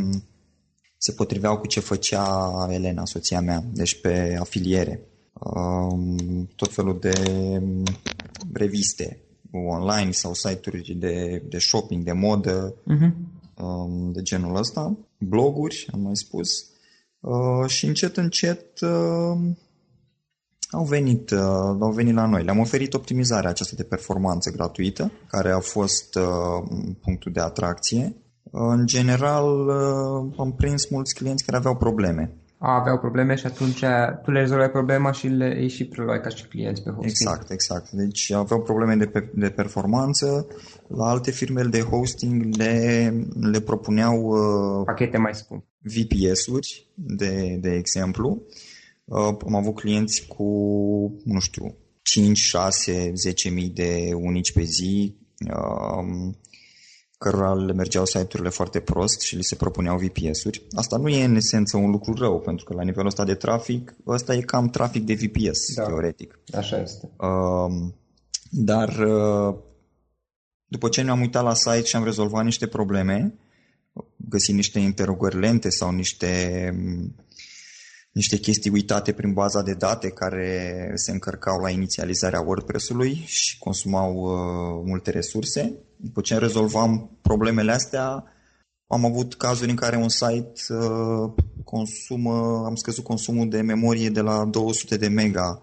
se 0.97 1.13
potriveau 1.13 1.59
cu 1.59 1.67
ce 1.67 1.81
făcea 1.81 2.67
Elena, 2.71 3.05
soția 3.05 3.41
mea, 3.41 3.65
deci 3.73 4.01
pe 4.01 4.37
afiliere. 4.41 5.01
Uh, 5.33 5.99
tot 6.57 6.73
felul 6.73 6.99
de 7.01 7.13
reviste 8.53 9.21
online 9.51 10.11
sau 10.11 10.35
site-uri 10.35 10.93
de, 10.93 11.43
de 11.49 11.59
shopping, 11.59 12.05
de 12.05 12.13
modă, 12.13 12.75
uh-huh. 12.75 13.13
de 14.13 14.23
genul 14.23 14.57
ăsta, 14.57 14.97
bloguri, 15.19 15.87
am 15.93 16.01
mai 16.01 16.17
spus, 16.17 16.49
uh, 17.21 17.69
și 17.69 17.87
încet, 17.87 18.17
încet 18.17 18.81
uh, 18.81 19.39
au 20.77 20.85
venit, 20.85 21.31
uh, 21.31 21.39
au 21.81 21.91
venit 21.91 22.15
la 22.15 22.27
noi. 22.27 22.45
Le-am 22.45 22.59
oferit 22.59 22.95
optimizarea 22.95 23.51
aceasta 23.51 23.75
de 23.77 23.83
performanță 23.83 24.51
gratuită, 24.51 25.11
care 25.29 25.51
a 25.51 25.61
fost 25.61 26.19
punctul 27.01 27.33
de 27.33 27.41
atracție. 27.41 28.17
În 28.51 28.87
general, 28.87 29.71
am 30.39 30.55
prins 30.57 30.89
mulți 30.89 31.15
clienți 31.15 31.45
care 31.45 31.57
aveau 31.57 31.77
probleme 31.77 32.33
aveau 32.59 32.99
probleme 32.99 33.35
și 33.35 33.47
atunci 33.47 33.85
tu 34.23 34.31
le 34.31 34.41
rezolvai 34.41 34.71
problema 34.71 35.13
și 35.13 35.27
le 35.27 35.57
ei 35.59 35.69
și 35.69 35.85
preluai 35.85 36.21
ca 36.21 36.29
și 36.29 36.47
clienți 36.47 36.83
pe 36.83 36.91
hosting. 36.91 37.11
Exact, 37.11 37.51
exact. 37.51 37.91
Deci 37.91 38.31
aveau 38.33 38.63
probleme 38.63 38.95
de, 38.95 39.07
pe, 39.07 39.31
de 39.35 39.49
performanță, 39.49 40.47
la 40.89 41.05
alte 41.05 41.31
firme 41.31 41.63
de 41.63 41.81
hosting 41.81 42.55
le, 42.57 43.13
le 43.41 43.61
propuneau 43.61 44.17
uh, 44.17 44.85
pachete 44.85 45.19
mai 45.19 45.35
scump. 45.35 45.65
VPS-uri, 45.79 46.87
de, 46.95 47.59
de 47.61 47.71
exemplu. 47.71 48.43
Uh, 49.07 49.37
am 49.47 49.55
avut 49.55 49.75
clienți 49.75 50.27
cu, 50.27 50.45
nu 51.25 51.41
știu, 51.41 51.77
5, 52.03 52.39
6, 52.39 53.13
10 53.15 53.49
mii 53.49 53.69
de 53.69 54.11
unici 54.15 54.53
pe 54.53 54.63
zi. 54.63 55.17
Uh, 55.49 56.35
cărora 57.19 57.55
le 57.55 57.73
mergeau 57.73 58.05
site-urile 58.05 58.49
foarte 58.49 58.81
prost 58.81 59.21
și 59.21 59.37
li 59.37 59.45
se 59.45 59.55
propuneau 59.55 59.99
VPS-uri. 59.99 60.67
Asta 60.71 60.97
nu 60.97 61.09
e 61.09 61.25
în 61.25 61.35
esență 61.35 61.77
un 61.77 61.91
lucru 61.91 62.15
rău, 62.15 62.41
pentru 62.41 62.65
că 62.65 62.75
la 62.75 62.83
nivelul 62.83 63.07
ăsta 63.07 63.25
de 63.25 63.35
trafic, 63.35 63.97
ăsta 64.07 64.35
e 64.35 64.41
cam 64.41 64.69
trafic 64.69 65.05
de 65.05 65.15
VPS, 65.15 65.75
da, 65.75 65.85
teoretic. 65.85 66.39
Așa 66.53 66.81
este. 66.81 67.11
Uh, 67.19 67.93
dar 68.51 68.89
uh, 68.89 69.55
după 70.67 70.89
ce 70.89 71.03
ne-am 71.03 71.21
uitat 71.21 71.43
la 71.43 71.55
site 71.55 71.83
și 71.83 71.97
am 71.97 72.05
rezolvat 72.05 72.45
niște 72.45 72.67
probleme, 72.67 73.35
găsit 74.17 74.55
niște 74.55 74.79
interogări 74.79 75.39
lente 75.39 75.71
sau 75.71 75.91
niște 75.91 76.71
niște 78.17 78.37
chestii 78.37 78.71
uitate 78.71 79.13
prin 79.13 79.33
baza 79.33 79.63
de 79.63 79.75
date 79.75 80.09
care 80.09 80.91
se 80.95 81.11
încărcau 81.11 81.61
la 81.61 81.71
inițializarea 81.71 82.41
WordPress-ului 82.41 83.15
și 83.27 83.59
consumau 83.59 84.15
uh, 84.15 84.83
multe 84.85 85.11
resurse. 85.11 85.73
După 85.97 86.21
ce 86.21 86.39
rezolvam 86.39 87.19
problemele 87.23 87.73
astea, 87.73 88.25
am 88.87 89.05
avut 89.05 89.35
cazuri 89.35 89.71
în 89.71 89.77
care 89.77 89.97
un 89.97 90.09
site 90.09 90.53
uh, 90.69 91.33
consumă, 91.65 92.63
am 92.67 92.75
scăzut 92.75 93.05
consumul 93.05 93.49
de 93.49 93.61
memorie 93.61 94.09
de 94.09 94.21
la 94.21 94.45
200 94.45 94.97
de 94.97 95.09
mega 95.09 95.63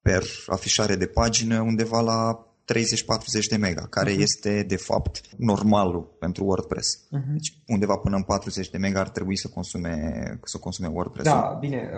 per 0.00 0.22
afișare 0.46 0.96
de 0.96 1.06
pagină 1.06 1.60
undeva 1.60 2.00
la 2.00 2.45
30-40 2.74 3.48
de 3.50 3.56
mega, 3.56 3.86
care 3.90 4.12
uh-huh. 4.14 4.20
este 4.20 4.64
de 4.68 4.76
fapt 4.76 5.20
normalul 5.36 6.16
pentru 6.18 6.44
WordPress. 6.44 6.96
Uh-huh. 6.96 7.32
Deci 7.32 7.58
undeva 7.66 7.96
până 7.96 8.16
în 8.16 8.22
40 8.22 8.70
de 8.70 8.78
mega 8.78 9.00
ar 9.00 9.08
trebui 9.08 9.36
să 9.36 9.48
consume, 9.48 9.92
să 10.44 10.58
consume 10.58 10.88
WordPress. 10.92 11.28
Da, 11.28 11.56
bine, 11.60 11.90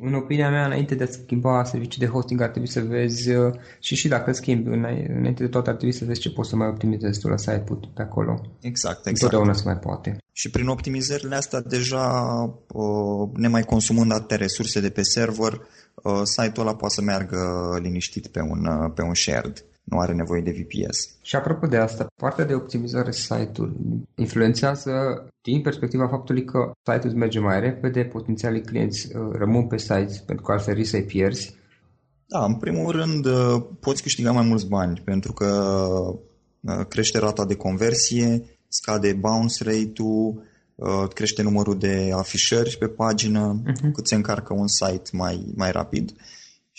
în 0.00 0.14
opinia 0.14 0.50
mea, 0.50 0.64
înainte 0.64 0.94
de 0.94 1.02
a 1.02 1.06
schimba 1.06 1.64
servicii 1.64 2.00
de 2.00 2.06
hosting, 2.06 2.40
ar 2.40 2.48
trebui 2.48 2.68
să 2.68 2.80
vezi 2.80 3.30
uh, 3.30 3.54
și 3.80 3.94
și 3.94 4.08
dacă 4.08 4.32
schimbi, 4.32 4.68
înainte 4.68 5.42
de 5.42 5.48
toate 5.48 5.70
ar 5.70 5.76
trebui 5.76 5.94
să 5.94 6.04
vezi 6.04 6.20
ce 6.20 6.30
poți 6.30 6.48
să 6.48 6.56
mai 6.56 6.68
optimizezi 6.68 7.20
tu 7.20 7.28
la 7.28 7.36
site 7.36 7.64
pe 7.94 8.02
acolo. 8.02 8.40
Exact, 8.60 9.06
exact. 9.06 9.06
Întotdeauna 9.06 9.52
se 9.52 9.62
mai 9.64 9.78
poate. 9.78 10.16
Și 10.32 10.50
prin 10.50 10.68
optimizările 10.68 11.36
astea, 11.36 11.60
deja 11.60 12.32
uh, 12.68 13.28
nemai 13.34 13.62
consumând 13.62 14.12
atâtea 14.12 14.36
resurse 14.36 14.80
de 14.80 14.90
pe 14.90 15.02
server, 15.02 15.52
uh, 16.02 16.20
site-ul 16.24 16.66
ăla 16.66 16.76
poate 16.76 16.94
să 16.94 17.02
meargă 17.02 17.38
liniștit 17.82 18.26
pe 18.26 18.40
un, 18.40 18.90
pe 18.94 19.02
un 19.02 19.14
shared 19.14 19.64
nu 19.90 19.98
are 19.98 20.14
nevoie 20.14 20.40
de 20.40 20.50
VPS. 20.50 21.08
Și 21.22 21.36
apropo 21.36 21.66
de 21.66 21.76
asta, 21.76 22.06
partea 22.16 22.44
de 22.44 22.54
optimizare 22.54 23.12
site-ului 23.12 24.06
influențează 24.14 24.92
din 25.42 25.60
perspectiva 25.60 26.08
faptului 26.08 26.44
că 26.44 26.72
site-ul 26.82 27.14
merge 27.14 27.38
mai 27.38 27.60
repede, 27.60 28.04
potențialii 28.04 28.62
clienți 28.62 29.16
uh, 29.16 29.28
rămân 29.32 29.66
pe 29.66 29.78
site 29.78 30.22
pentru 30.26 30.44
că 30.44 30.52
altfel 30.52 30.74
risc 30.74 30.90
să-i 30.90 31.02
pierzi. 31.02 31.54
Da, 32.26 32.44
în 32.44 32.54
primul 32.54 32.90
rând 32.92 33.26
uh, 33.26 33.62
poți 33.80 34.02
câștiga 34.02 34.32
mai 34.32 34.46
mulți 34.46 34.66
bani 34.66 35.02
pentru 35.04 35.32
că 35.32 35.46
uh, 36.60 36.86
crește 36.88 37.18
rata 37.18 37.44
de 37.44 37.54
conversie, 37.54 38.44
scade 38.68 39.12
bounce 39.12 39.64
rate-ul, 39.64 40.48
crește 41.14 41.42
numărul 41.42 41.78
de 41.78 42.10
afișări 42.14 42.76
pe 42.78 42.86
pagină, 42.86 43.62
uh-huh. 43.62 43.92
cât 43.92 44.06
se 44.06 44.14
încarcă 44.14 44.54
un 44.54 44.66
site 44.66 45.10
mai, 45.12 45.44
mai 45.54 45.70
rapid. 45.70 46.12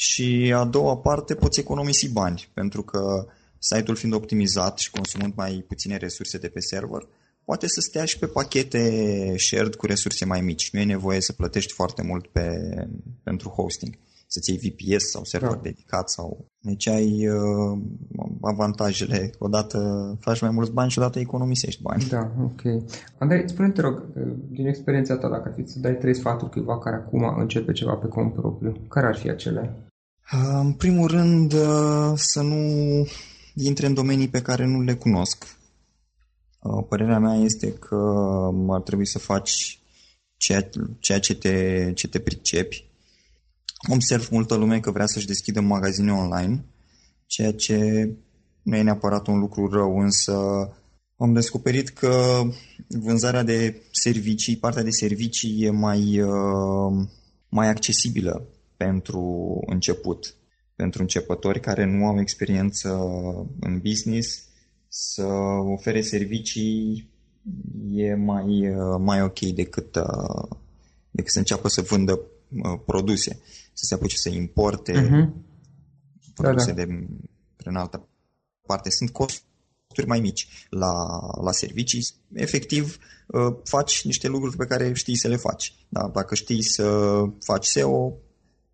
Și 0.04 0.54
a 0.56 0.66
doua 0.66 0.98
parte 0.98 1.36
poți 1.36 1.60
economisi 1.60 2.12
bani, 2.12 2.48
pentru 2.54 2.82
că 2.82 3.26
site-ul 3.58 3.96
fiind 3.96 4.16
optimizat 4.16 4.78
și 4.78 4.92
consumând 4.92 5.34
mai 5.36 5.66
puține 5.68 5.98
resurse 5.98 6.38
de 6.38 6.48
pe 6.48 6.60
server, 6.60 7.08
poate 7.46 7.68
să 7.68 7.80
stea 7.82 8.06
și 8.06 8.20
pe 8.20 8.26
pachete 8.26 9.34
shared 9.38 9.76
cu 9.76 9.86
resurse 9.86 10.26
mai 10.26 10.42
mici. 10.42 10.70
Nu 10.72 10.80
e 10.80 10.84
nevoie 10.84 11.22
să 11.22 11.34
plătești 11.34 11.74
foarte 11.74 12.04
mult 12.04 12.28
pe, 12.28 12.50
pentru 13.24 13.50
hosting. 13.50 13.98
Să-ți 14.28 14.50
iei 14.52 14.60
VPS 14.60 15.10
sau 15.10 15.24
server 15.24 15.50
da. 15.50 15.60
dedicat 15.62 16.10
sau... 16.10 16.46
Deci 16.60 16.88
ai 16.88 17.28
uh, 17.28 17.80
avantajele. 18.42 19.32
Odată 19.38 19.80
faci 20.20 20.42
mai 20.42 20.52
mulți 20.52 20.72
bani 20.72 20.92
și 20.92 21.00
odată 21.00 21.20
economisești 21.20 21.82
bani. 21.82 22.04
Da, 22.10 22.32
ok. 22.44 22.62
Andrei, 23.18 23.50
spune-te 23.50 23.82
rog, 23.82 24.04
uh, 24.16 24.34
din 24.50 24.68
experiența 24.68 25.18
ta, 25.18 25.30
dacă 25.30 25.44
ar 25.48 25.54
fi 25.56 25.72
să 25.72 25.80
dai 25.80 25.98
trei 25.98 26.16
sfaturi 26.16 26.52
cuiva 26.52 26.80
care 26.80 26.96
acum 26.96 27.36
începe 27.38 27.72
ceva 27.72 27.94
pe 27.94 28.08
cont 28.08 28.34
propriu, 28.34 28.76
care 28.88 29.08
ar 29.08 29.16
fi 29.16 29.30
acele? 29.30 29.76
În 30.34 30.74
primul 30.74 31.08
rând, 31.08 31.54
uh, 31.54 32.12
să 32.16 32.42
nu 32.42 32.58
intre 33.56 33.86
în 33.86 33.94
domenii 33.94 34.28
pe 34.28 34.42
care 34.42 34.66
nu 34.66 34.82
le 34.82 34.96
cunosc. 34.96 35.58
Uh, 36.62 36.86
părerea 36.90 37.20
mea 37.20 37.36
este 37.36 37.74
că 37.74 37.96
ar 38.70 38.82
trebui 38.82 39.08
să 39.08 39.20
faci 39.20 39.80
ceea, 40.38 40.70
ceea 41.00 41.20
ce, 41.20 41.36
te, 41.36 41.92
ce 41.96 42.08
te 42.08 42.20
pricepi. 42.20 42.86
Observ 43.90 44.28
multă 44.32 44.56
lume 44.56 44.80
că 44.80 44.92
vrea 44.92 45.06
să-și 45.06 45.28
deschidă 45.28 45.62
magazine 45.62 46.14
online, 46.14 46.66
ceea 47.26 47.54
ce 47.54 48.10
nu 48.62 48.76
e 48.76 48.82
neapărat 48.82 49.28
un 49.28 49.40
lucru 49.40 49.70
rău, 49.70 50.00
însă 50.00 50.34
am 51.18 51.34
descoperit 51.34 51.90
că 51.90 52.42
vânzarea 52.88 53.44
de 53.44 53.82
servicii, 53.92 54.58
partea 54.58 54.84
de 54.84 54.90
servicii 54.90 55.64
e 55.64 55.70
mai, 55.70 56.22
uh, 56.22 57.08
mai 57.50 57.68
accesibilă 57.68 58.48
pentru 58.86 59.60
început, 59.66 60.36
pentru 60.76 61.02
începători 61.02 61.60
care 61.60 61.86
nu 61.86 62.06
au 62.06 62.20
experiență 62.20 62.90
în 63.60 63.80
business, 63.80 64.44
să 64.88 65.26
ofere 65.78 66.02
servicii 66.02 67.10
e 67.92 68.16
mai, 68.16 68.76
mai 69.00 69.22
ok 69.22 69.40
decât, 69.40 69.98
decât 71.12 71.32
să 71.32 71.38
înceapă 71.38 71.68
să 71.68 71.82
vândă 71.82 72.20
produse, 72.86 73.40
să 73.74 73.86
se 73.86 73.94
apuce 73.94 74.16
să 74.16 74.30
importe 74.30 74.92
uh-huh. 74.92 75.30
produse 76.34 76.72
da, 76.72 76.84
da. 76.84 76.86
de 76.86 77.08
prin 77.56 77.76
altă 77.76 78.08
parte. 78.66 78.90
Sunt 78.90 79.10
costuri 79.10 80.08
mai 80.08 80.20
mici 80.20 80.48
la, 80.70 80.94
la 81.42 81.52
servicii. 81.52 82.08
Efectiv, 82.34 82.98
faci 83.64 84.06
niște 84.06 84.28
lucruri 84.28 84.58
pe 84.58 84.66
care 84.66 84.94
știi 84.94 85.18
să 85.18 85.28
le 85.28 85.36
faci. 85.36 85.74
Da? 85.90 86.10
Dacă 86.14 86.36
știi 86.36 86.64
să 86.64 87.10
faci 87.40 87.66
SEO, 87.66 88.14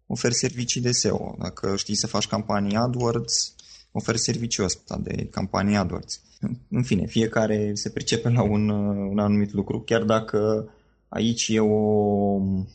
oferi 0.08 0.34
servicii 0.34 0.82
de 0.82 0.92
SEO. 0.92 1.36
Dacă 1.40 1.76
știi 1.76 1.96
să 1.96 2.08
faci 2.08 2.28
campanii 2.28 2.76
AdWords, 2.76 3.56
oferi 3.92 4.20
serviciul 4.20 4.66
ăsta 4.66 5.00
de 5.04 5.26
campanii 5.26 5.76
AdWords. 5.76 6.22
În 6.70 6.84
fine, 6.84 7.06
fiecare 7.06 7.72
se 7.74 7.90
pricepe 7.90 8.30
la 8.30 8.42
un, 8.42 8.70
un 9.10 9.20
anumit 9.20 9.52
lucru, 9.52 9.82
chiar 9.82 10.04
dacă 10.04 10.70
aici 11.08 11.48
e 11.48 11.60
o, 11.60 11.66
um, 11.66 12.68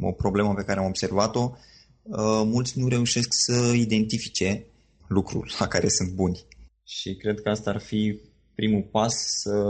o 0.00 0.12
problemă 0.12 0.54
pe 0.54 0.62
care 0.62 0.80
am 0.80 0.86
observat-o, 0.86 1.52
uh, 2.02 2.42
mulți 2.44 2.78
nu 2.78 2.88
reușesc 2.88 3.28
să 3.30 3.72
identifice 3.74 4.66
lucrul 5.06 5.50
la 5.58 5.66
care 5.66 5.88
sunt 5.88 6.10
buni. 6.10 6.44
Și 6.84 7.14
cred 7.14 7.40
că 7.40 7.48
asta 7.48 7.70
ar 7.70 7.80
fi 7.80 8.20
primul 8.54 8.88
pas 8.90 9.14
să, 9.14 9.64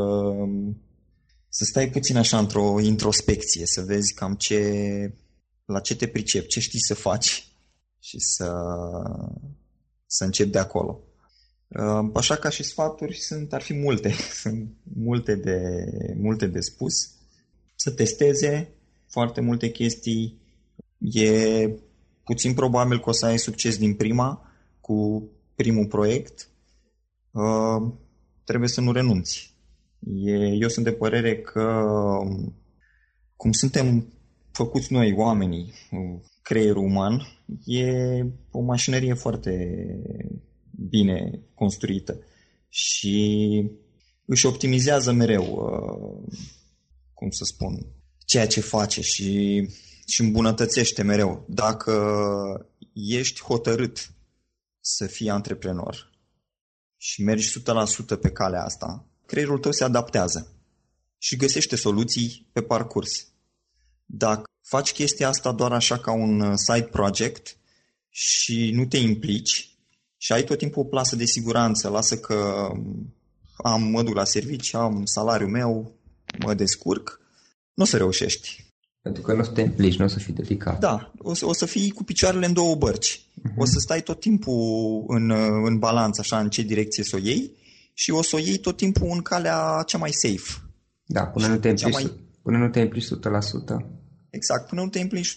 să 1.48 1.64
stai 1.64 1.90
puțin 1.90 2.16
așa 2.16 2.38
într-o 2.38 2.80
introspecție, 2.80 3.66
să 3.66 3.80
vezi 3.80 4.14
cam 4.14 4.34
ce, 4.34 5.12
la 5.64 5.80
ce 5.80 5.96
te 5.96 6.08
pricepi, 6.08 6.46
ce 6.46 6.60
știi 6.60 6.80
să 6.80 6.94
faci 6.94 7.48
și 8.00 8.18
să, 8.18 8.52
să 10.06 10.24
începi 10.24 10.50
de 10.50 10.58
acolo. 10.58 11.00
Uh, 11.68 12.10
așa 12.14 12.36
ca 12.36 12.48
și 12.48 12.62
sfaturi 12.62 13.16
sunt, 13.16 13.52
ar 13.52 13.62
fi 13.62 13.74
multe, 13.74 14.14
sunt 14.42 14.70
multe 14.82 15.34
de, 15.34 15.84
multe 16.16 16.46
de 16.46 16.60
spus. 16.60 16.94
Să 17.74 17.90
testeze 17.90 18.68
foarte 19.06 19.40
multe 19.40 19.70
chestii. 19.70 20.42
E 20.98 21.68
puțin 22.24 22.54
probabil 22.54 23.00
că 23.00 23.08
o 23.08 23.12
să 23.12 23.26
ai 23.26 23.38
succes 23.38 23.78
din 23.78 23.94
prima 23.94 24.52
cu 24.80 25.28
primul 25.54 25.86
proiect. 25.86 26.48
Uh, 27.30 27.92
trebuie 28.44 28.68
să 28.68 28.80
nu 28.80 28.92
renunți. 28.92 29.54
E, 30.06 30.32
eu 30.34 30.68
sunt 30.68 30.84
de 30.84 30.92
părere 30.92 31.40
că 31.40 31.84
cum 33.36 33.52
suntem 33.52 34.12
făcuți 34.54 34.92
noi, 34.92 35.12
oamenii, 35.16 35.72
creierul 36.42 36.84
uman, 36.84 37.26
e 37.64 37.90
o 38.50 38.60
mașinărie 38.60 39.14
foarte 39.14 39.86
bine 40.70 41.40
construită 41.54 42.20
și 42.68 43.70
își 44.24 44.46
optimizează 44.46 45.12
mereu, 45.12 45.44
uh, 45.44 46.34
cum 47.14 47.30
să 47.30 47.44
spun, 47.44 47.86
ceea 48.24 48.46
ce 48.46 48.60
face 48.60 49.00
și, 49.00 49.60
și 50.06 50.20
îmbunătățește 50.20 51.02
mereu. 51.02 51.44
Dacă 51.48 51.92
ești 52.92 53.42
hotărât 53.42 54.10
să 54.80 55.06
fii 55.06 55.30
antreprenor 55.30 56.10
și 56.96 57.22
mergi 57.22 57.60
100% 57.60 58.20
pe 58.20 58.30
calea 58.30 58.64
asta, 58.64 59.06
creierul 59.26 59.58
tău 59.58 59.72
se 59.72 59.84
adaptează 59.84 60.52
și 61.18 61.36
găsește 61.36 61.76
soluții 61.76 62.48
pe 62.52 62.62
parcurs. 62.62 63.33
Dacă 64.04 64.42
faci 64.68 64.92
chestia 64.92 65.28
asta 65.28 65.52
doar 65.52 65.72
așa 65.72 65.98
ca 65.98 66.12
un 66.12 66.40
uh, 66.40 66.52
side 66.56 66.88
project 66.90 67.56
și 68.08 68.70
nu 68.74 68.86
te 68.86 68.96
implici 68.96 69.68
și 70.16 70.32
ai 70.32 70.44
tot 70.44 70.58
timpul 70.58 70.82
o 70.82 70.86
plasă 70.88 71.16
de 71.16 71.24
siguranță, 71.24 71.88
lasă 71.88 72.18
că 72.18 72.68
um, 72.72 73.14
am, 73.56 73.82
mă 73.82 74.02
duc 74.02 74.14
la 74.14 74.24
servici, 74.24 74.74
am 74.74 75.04
salariul 75.04 75.50
meu, 75.50 75.92
mă 76.44 76.54
descurc, 76.54 77.20
nu 77.74 77.82
o 77.82 77.86
să 77.86 77.96
reușești. 77.96 78.64
Pentru 79.02 79.22
că 79.22 79.32
nu 79.32 79.40
o 79.40 79.42
să 79.42 79.50
te 79.50 79.60
implici, 79.60 79.96
nu 79.96 80.04
o 80.04 80.08
să 80.08 80.18
fii 80.18 80.32
dedicat. 80.32 80.78
Da, 80.78 81.12
o 81.18 81.34
să, 81.34 81.46
o 81.46 81.52
să 81.52 81.66
fii 81.66 81.90
cu 81.90 82.04
picioarele 82.04 82.46
în 82.46 82.52
două 82.52 82.74
bărci. 82.74 83.20
Uh-huh. 83.20 83.56
O 83.56 83.64
să 83.64 83.78
stai 83.78 84.02
tot 84.02 84.20
timpul 84.20 85.04
în, 85.06 85.30
uh, 85.30 85.62
în 85.64 85.78
balanță, 85.78 86.20
așa, 86.20 86.38
în 86.38 86.50
ce 86.50 86.62
direcție 86.62 87.04
să 87.04 87.16
o 87.16 87.18
iei 87.18 87.56
și 87.94 88.10
o 88.10 88.22
să 88.22 88.36
o 88.36 88.38
iei 88.38 88.56
tot 88.56 88.76
timpul 88.76 89.08
în 89.10 89.22
calea 89.22 89.82
cea 89.86 89.98
mai 89.98 90.12
safe. 90.12 90.62
Da, 91.04 91.26
până 91.26 91.46
nu 91.46 91.56
te 91.56 91.68
implici, 91.68 91.92
mai... 91.92 92.12
până 92.44 92.58
nu 92.58 92.68
te 92.68 92.80
implici 92.80 93.06
100%. 93.06 93.10
Exact, 94.30 94.68
până 94.68 94.80
nu 94.80 94.88
te 94.88 94.98
implici 94.98 95.34
100%, 95.34 95.36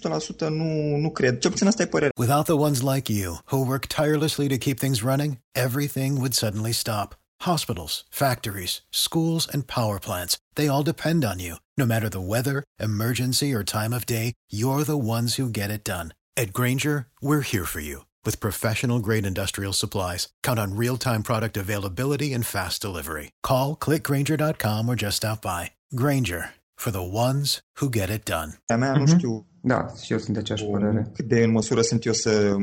nu, 0.50 0.96
nu 0.98 1.10
cred. 1.10 1.39
Ce 1.39 1.50
puțin 1.50 1.67
asta 1.67 1.82
e 1.82 1.86
părerea. 1.86 2.12
Without 2.17 2.46
the 2.46 2.54
ones 2.67 2.82
like 2.82 3.13
you, 3.13 3.38
who 3.52 3.58
work 3.58 3.86
tirelessly 3.86 4.48
to 4.48 4.63
keep 4.65 4.78
things 4.80 5.02
running, 5.02 5.38
everything 5.52 6.12
would 6.17 6.34
suddenly 6.34 6.72
stop. 6.72 7.15
Hospitals, 7.41 8.04
factories, 8.10 8.74
schools, 8.89 9.48
and 9.54 9.67
power 9.78 10.00
plants, 10.00 10.38
they 10.56 10.67
all 10.67 10.84
depend 10.84 11.24
on 11.24 11.39
you. 11.39 11.54
No 11.78 11.86
matter 11.86 12.10
the 12.10 12.28
weather, 12.34 12.63
emergency, 12.80 13.54
or 13.54 13.63
time 13.63 13.93
of 13.93 14.06
day, 14.06 14.34
you're 14.60 14.84
the 14.84 15.04
ones 15.17 15.36
who 15.36 15.58
get 15.60 15.76
it 15.78 15.84
done. 15.84 16.08
At 16.41 16.52
Granger, 16.58 16.98
we're 17.22 17.48
here 17.52 17.67
for 17.74 17.82
you. 17.89 17.98
With 18.26 18.46
professional 18.46 19.00
grade 19.00 19.28
industrial 19.32 19.74
supplies, 19.74 20.28
count 20.46 20.60
on 20.60 20.76
real 20.84 20.98
time 20.98 21.24
product 21.24 21.56
availability 21.58 22.34
and 22.36 22.46
fast 22.46 22.82
delivery. 22.82 23.30
Call 23.50 23.76
clickgranger.com 23.76 24.89
or 24.89 24.96
just 24.96 25.17
stop 25.17 25.41
by. 25.41 25.72
Granger 25.96 26.57
for 26.78 26.92
the 26.92 27.06
ones 27.28 27.62
who 27.80 27.90
get 27.90 28.10
it 28.10 28.24
done. 28.24 28.62
A 28.66 28.76
mea, 28.76 28.94
uh-huh. 28.94 28.98
nu 28.98 29.04
mhm. 29.04 29.18
știu 29.18 29.46
da, 29.68 29.88
și 30.04 30.12
eu 30.12 30.18
sunt 30.18 30.34
de 30.34 30.40
aceeași 30.40 30.66
părere. 30.66 31.12
Cât 31.13 31.26
de 31.26 31.44
în 31.44 31.52
măsură 31.52 31.82
sunt 31.82 32.06
eu 32.06 32.13
să, 32.13 32.56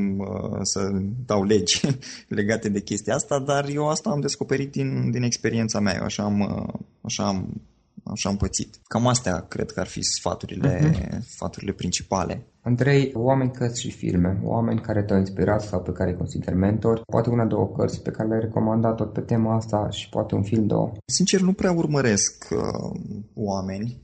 să 0.62 0.90
dau 1.26 1.44
legi 1.44 1.80
legate 2.28 2.68
de 2.68 2.80
chestia 2.80 3.14
asta, 3.14 3.38
dar 3.38 3.68
eu 3.68 3.88
asta 3.88 4.10
am 4.10 4.20
descoperit 4.20 4.70
din, 4.70 5.10
din 5.10 5.22
experiența 5.22 5.80
mea. 5.80 5.94
Eu 5.96 6.04
așa 6.04 6.22
am, 6.22 6.66
așa 7.00 7.26
am, 7.26 7.62
așa 8.04 8.28
am 8.28 8.36
pățit. 8.36 8.80
Cam 8.82 9.06
astea 9.06 9.40
cred 9.40 9.70
că 9.70 9.80
ar 9.80 9.86
fi 9.86 10.02
sfaturile, 10.02 10.78
uh-huh. 10.78 11.18
sfaturile 11.26 11.72
principale. 11.72 12.46
Andrei, 12.60 13.12
oameni, 13.14 13.50
cărți 13.50 13.80
și 13.80 13.90
filme, 13.90 14.40
oameni 14.42 14.80
care 14.80 15.02
te-au 15.02 15.18
inspirat 15.18 15.62
sau 15.62 15.80
pe 15.80 15.92
care 15.92 16.10
îi 16.10 16.16
consider 16.16 16.54
mentor, 16.54 17.02
poate 17.06 17.30
una, 17.30 17.44
două 17.44 17.72
cărți 17.76 18.02
pe 18.02 18.10
care 18.10 18.28
le-ai 18.28 18.40
recomandat 18.40 18.96
tot 18.96 19.12
pe 19.12 19.20
tema 19.20 19.54
asta 19.54 19.88
și 19.90 20.08
poate 20.08 20.34
un 20.34 20.42
film, 20.42 20.66
două. 20.66 20.92
Sincer, 21.06 21.40
nu 21.40 21.52
prea 21.52 21.72
urmăresc 21.72 22.48
uh, 22.50 23.00
oameni. 23.34 24.03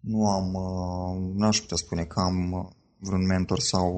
Nu 0.00 0.30
am, 0.30 0.54
uh, 0.54 1.34
n-aș 1.34 1.60
putea 1.60 1.76
spune 1.76 2.04
că 2.04 2.20
am 2.20 2.52
uh, 2.52 2.64
vreun 2.98 3.26
mentor 3.26 3.60
sau... 3.60 3.94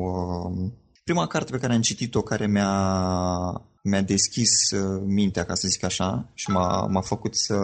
Uh, 0.54 0.70
prima 1.04 1.26
carte 1.26 1.50
pe 1.50 1.58
care 1.58 1.72
am 1.72 1.80
citit-o, 1.80 2.22
care 2.22 2.46
mi-a, 2.46 3.62
mi-a 3.82 4.00
deschis 4.00 4.70
uh, 4.70 5.02
mintea, 5.06 5.44
ca 5.44 5.54
să 5.54 5.68
zic 5.68 5.84
așa, 5.84 6.28
și 6.34 6.50
m-a, 6.50 6.86
m-a 6.86 7.00
făcut 7.00 7.36
să, 7.36 7.56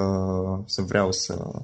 să 0.65 0.83
vreau 0.83 1.13
să 1.13 1.63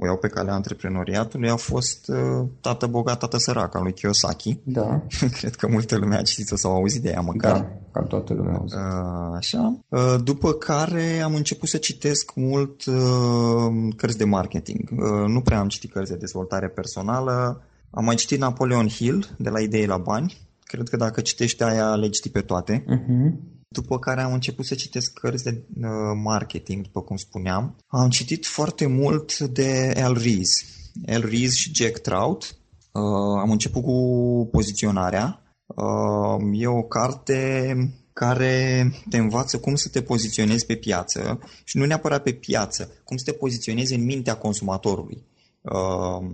o 0.00 0.06
iau 0.06 0.16
pe 0.16 0.28
calea 0.28 0.54
antreprenoriatului 0.54 1.50
a 1.50 1.56
fost 1.56 2.08
uh, 2.08 2.46
Tată 2.60 2.86
bogat, 2.86 3.18
tată 3.18 3.36
sărac 3.38 3.74
al 3.74 3.82
lui 3.82 3.92
Kiyosaki. 3.92 4.58
Da. 4.62 5.02
Cred 5.38 5.54
că 5.54 5.68
multă 5.68 5.96
lume 5.96 6.16
a 6.16 6.22
citit-o 6.22 6.56
sau 6.56 6.72
a 6.72 6.74
auzit 6.74 7.02
de 7.02 7.10
ea 7.10 7.20
măcar. 7.20 7.52
Da, 7.52 7.70
cam 7.90 8.06
toată 8.06 8.34
lumea 8.34 8.52
a 8.52 8.58
auzit. 8.58 8.78
Uh, 8.78 9.36
așa. 9.36 9.78
Uh, 9.88 10.14
după 10.24 10.52
care 10.52 11.20
am 11.20 11.34
început 11.34 11.68
să 11.68 11.76
citesc 11.76 12.32
mult 12.34 12.84
uh, 12.84 13.94
cărți 13.96 14.18
de 14.18 14.24
marketing. 14.24 14.90
Uh, 14.92 15.26
nu 15.26 15.40
prea 15.40 15.58
am 15.58 15.68
citit 15.68 15.92
cărți 15.92 16.10
de 16.10 16.16
dezvoltare 16.16 16.68
personală. 16.68 17.62
Am 17.90 18.04
mai 18.04 18.14
citit 18.14 18.38
Napoleon 18.38 18.88
Hill, 18.88 19.26
de 19.38 19.48
la 19.48 19.60
Idei 19.60 19.86
la 19.86 19.96
Bani. 19.96 20.36
Cred 20.64 20.88
că 20.88 20.96
dacă 20.96 21.20
citești 21.20 21.62
aia, 21.62 21.94
le 21.94 22.08
citii 22.08 22.30
pe 22.30 22.40
toate. 22.40 22.84
Uh-huh. 22.84 23.57
După 23.68 23.98
care 23.98 24.20
am 24.20 24.32
început 24.32 24.66
să 24.66 24.74
citesc 24.74 25.12
cărți 25.12 25.44
de 25.44 25.50
uh, 25.50 25.86
marketing, 26.22 26.82
după 26.82 27.02
cum 27.02 27.16
spuneam. 27.16 27.76
Am 27.86 28.10
citit 28.10 28.46
foarte 28.46 28.86
mult 28.86 29.38
de 29.38 29.94
Al 30.02 30.14
Ries. 30.14 30.64
Al 31.06 31.20
Ries 31.20 31.54
și 31.54 31.74
Jack 31.74 31.98
Trout. 31.98 32.56
Uh, 32.92 33.40
am 33.40 33.50
început 33.50 33.82
cu 33.82 34.48
poziționarea. 34.50 35.42
Uh, 35.66 36.60
e 36.60 36.66
o 36.66 36.82
carte 36.82 37.76
care 38.12 38.92
te 39.10 39.16
învață 39.16 39.58
cum 39.58 39.74
să 39.74 39.88
te 39.88 40.02
poziționezi 40.02 40.66
pe 40.66 40.74
piață 40.74 41.38
și 41.64 41.76
nu 41.76 41.84
neapărat 41.84 42.22
pe 42.22 42.32
piață, 42.32 42.90
cum 43.04 43.16
să 43.16 43.24
te 43.24 43.32
poziționezi 43.32 43.94
în 43.94 44.04
mintea 44.04 44.36
consumatorului. 44.36 45.22
Uh, 45.60 46.30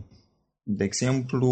de 0.66 0.85
exemplu, 0.85 1.50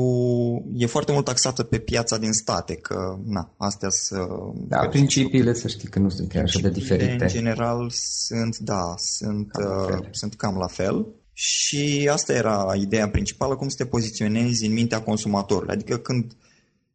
e 0.74 0.86
foarte 0.86 1.12
mult 1.12 1.24
taxată 1.24 1.62
pe 1.62 1.78
piața 1.78 2.18
din 2.18 2.32
state, 2.32 2.74
că 2.74 3.18
na, 3.24 3.54
astea 3.56 3.88
sunt... 3.88 4.68
Da, 4.68 4.88
principiile 4.88 5.54
să 5.54 5.68
știi 5.68 5.88
că 5.88 5.98
nu 5.98 6.08
sunt 6.08 6.28
chiar 6.28 6.42
așa 6.42 6.60
de 6.60 6.70
diferite. 6.70 7.16
în 7.20 7.28
general 7.28 7.90
sunt, 7.90 8.58
da, 8.58 8.94
sunt 8.96 9.50
cam, 9.50 9.98
uh, 10.00 10.08
sunt 10.10 10.34
cam 10.34 10.56
la 10.56 10.66
fel. 10.66 11.06
Și 11.32 12.08
asta 12.12 12.32
era 12.32 12.72
ideea 12.76 13.08
principală, 13.08 13.56
cum 13.56 13.68
să 13.68 13.76
te 13.76 13.86
poziționezi 13.86 14.66
în 14.66 14.72
mintea 14.72 15.02
consumatorului. 15.02 15.74
Adică 15.74 15.96
când, 15.96 16.32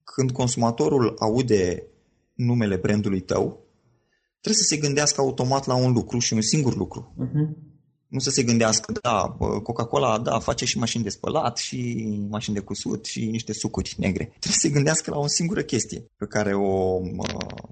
când 0.04 0.32
consumatorul 0.32 1.16
aude 1.20 1.84
numele 2.34 2.76
brandului 2.76 3.22
tău, 3.22 3.66
trebuie 4.42 4.64
să 4.64 4.74
se 4.74 4.78
gândească 4.78 5.22
automat 5.22 5.66
la 5.66 5.76
un 5.76 5.92
lucru 5.92 6.20
și 6.20 6.34
un 6.34 6.42
singur 6.42 6.76
lucru. 6.76 7.14
Uh-huh 7.20 7.67
nu 8.08 8.20
să 8.20 8.30
se 8.30 8.44
gândească, 8.44 8.94
da, 9.02 9.38
Coca-Cola, 9.64 10.20
da, 10.20 10.40
face 10.40 10.66
și 10.66 10.78
mașini 10.78 11.04
de 11.04 11.10
spălat 11.10 11.58
și 11.58 12.08
mașini 12.30 12.56
de 12.56 12.62
cusut 12.62 13.06
și 13.06 13.26
niște 13.26 13.54
sucuri 13.54 13.96
negre. 13.98 14.24
Trebuie 14.24 14.60
să 14.60 14.60
se 14.60 14.70
gândească 14.70 15.12
la 15.12 15.18
o 15.18 15.28
singură 15.28 15.62
chestie 15.62 16.06
pe 16.18 16.26
care 16.26 16.54
o, 16.54 17.00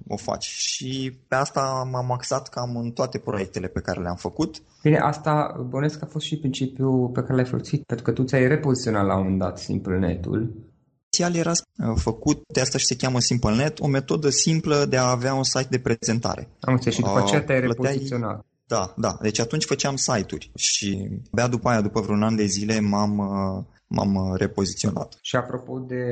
o 0.08 0.18
faci. 0.18 0.46
Și 0.46 1.20
pe 1.28 1.36
asta 1.36 1.90
m-am 1.92 2.12
axat 2.12 2.50
cam 2.50 2.76
în 2.76 2.92
toate 2.92 3.18
proiectele 3.18 3.68
pe 3.68 3.82
care 3.82 4.02
le-am 4.02 4.16
făcut. 4.16 4.62
Bine, 4.82 4.98
asta 4.98 5.66
bănesc 5.70 6.00
că 6.00 6.06
a 6.06 6.12
fost 6.12 6.26
și 6.26 6.38
principiul 6.38 7.10
pe 7.14 7.22
care 7.22 7.36
l-ai 7.36 7.46
folosit, 7.46 7.84
pentru 7.84 8.06
că 8.06 8.12
tu 8.12 8.24
ți-ai 8.24 8.48
repoziționat 8.48 9.06
la 9.06 9.16
un 9.16 9.22
moment 9.22 9.40
dat 9.40 9.58
SimpleNet-ul 9.58 10.74
inițial 11.20 11.36
era 11.36 11.52
uh, 11.52 11.96
făcut, 12.02 12.42
de 12.54 12.62
asta 12.62 12.78
și 12.78 12.86
se 12.86 12.96
cheamă 12.96 13.20
SimpleNet, 13.20 13.80
o 13.80 13.88
metodă 13.88 14.30
simplă 14.30 14.86
de 14.86 14.98
a 14.98 15.10
avea 15.10 15.34
un 15.34 15.44
site 15.44 15.68
de 15.70 15.80
prezentare. 15.80 16.50
Am 16.60 16.74
înțeles 16.74 16.96
și 16.96 17.02
după 17.02 17.18
aceea 17.18 17.44
te-ai 17.44 17.60
repoziționat. 17.60 18.46
Da, 18.68 18.94
da. 18.98 19.18
Deci 19.22 19.40
atunci 19.40 19.66
făceam 19.66 19.96
site-uri 19.96 20.52
și 20.56 21.10
abia 21.32 21.48
după 21.48 21.70
aia, 21.70 21.82
după 21.82 22.02
vreun 22.02 22.24
an 22.24 22.36
de 22.36 22.46
zile, 22.46 22.80
m-am, 22.80 23.18
uh, 23.18 23.64
m-am 23.88 24.16
uh, 24.16 24.38
repoziționat. 24.38 25.18
Și 25.22 25.36
apropo 25.36 25.80
de 25.80 26.04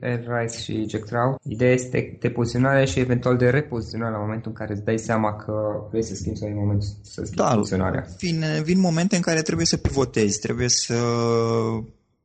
Rice 0.00 0.58
și 0.58 0.88
Jack 0.88 1.04
Trout, 1.04 1.40
ideea 1.48 1.72
este 1.72 2.16
de 2.20 2.30
poziționare 2.30 2.84
și 2.84 2.98
eventual 2.98 3.36
de 3.36 3.50
repoziționare 3.50 4.12
la 4.12 4.18
momentul 4.18 4.50
în 4.50 4.56
care 4.56 4.72
îți 4.72 4.84
dai 4.84 4.98
seama 4.98 5.36
că 5.36 5.52
vrei 5.90 6.02
să 6.02 6.14
schimbi 6.14 6.38
sau 6.38 6.48
în 6.48 6.54
momentul 6.54 6.88
să 7.02 7.22
schimbi 7.24 7.36
da, 7.36 7.54
poziționarea. 7.54 8.06
Vin, 8.18 8.44
vin 8.62 8.80
momente 8.80 9.16
în 9.16 9.22
care 9.22 9.42
trebuie 9.42 9.66
să 9.66 9.76
pivotezi, 9.76 10.40
trebuie 10.40 10.68
să, 10.68 10.98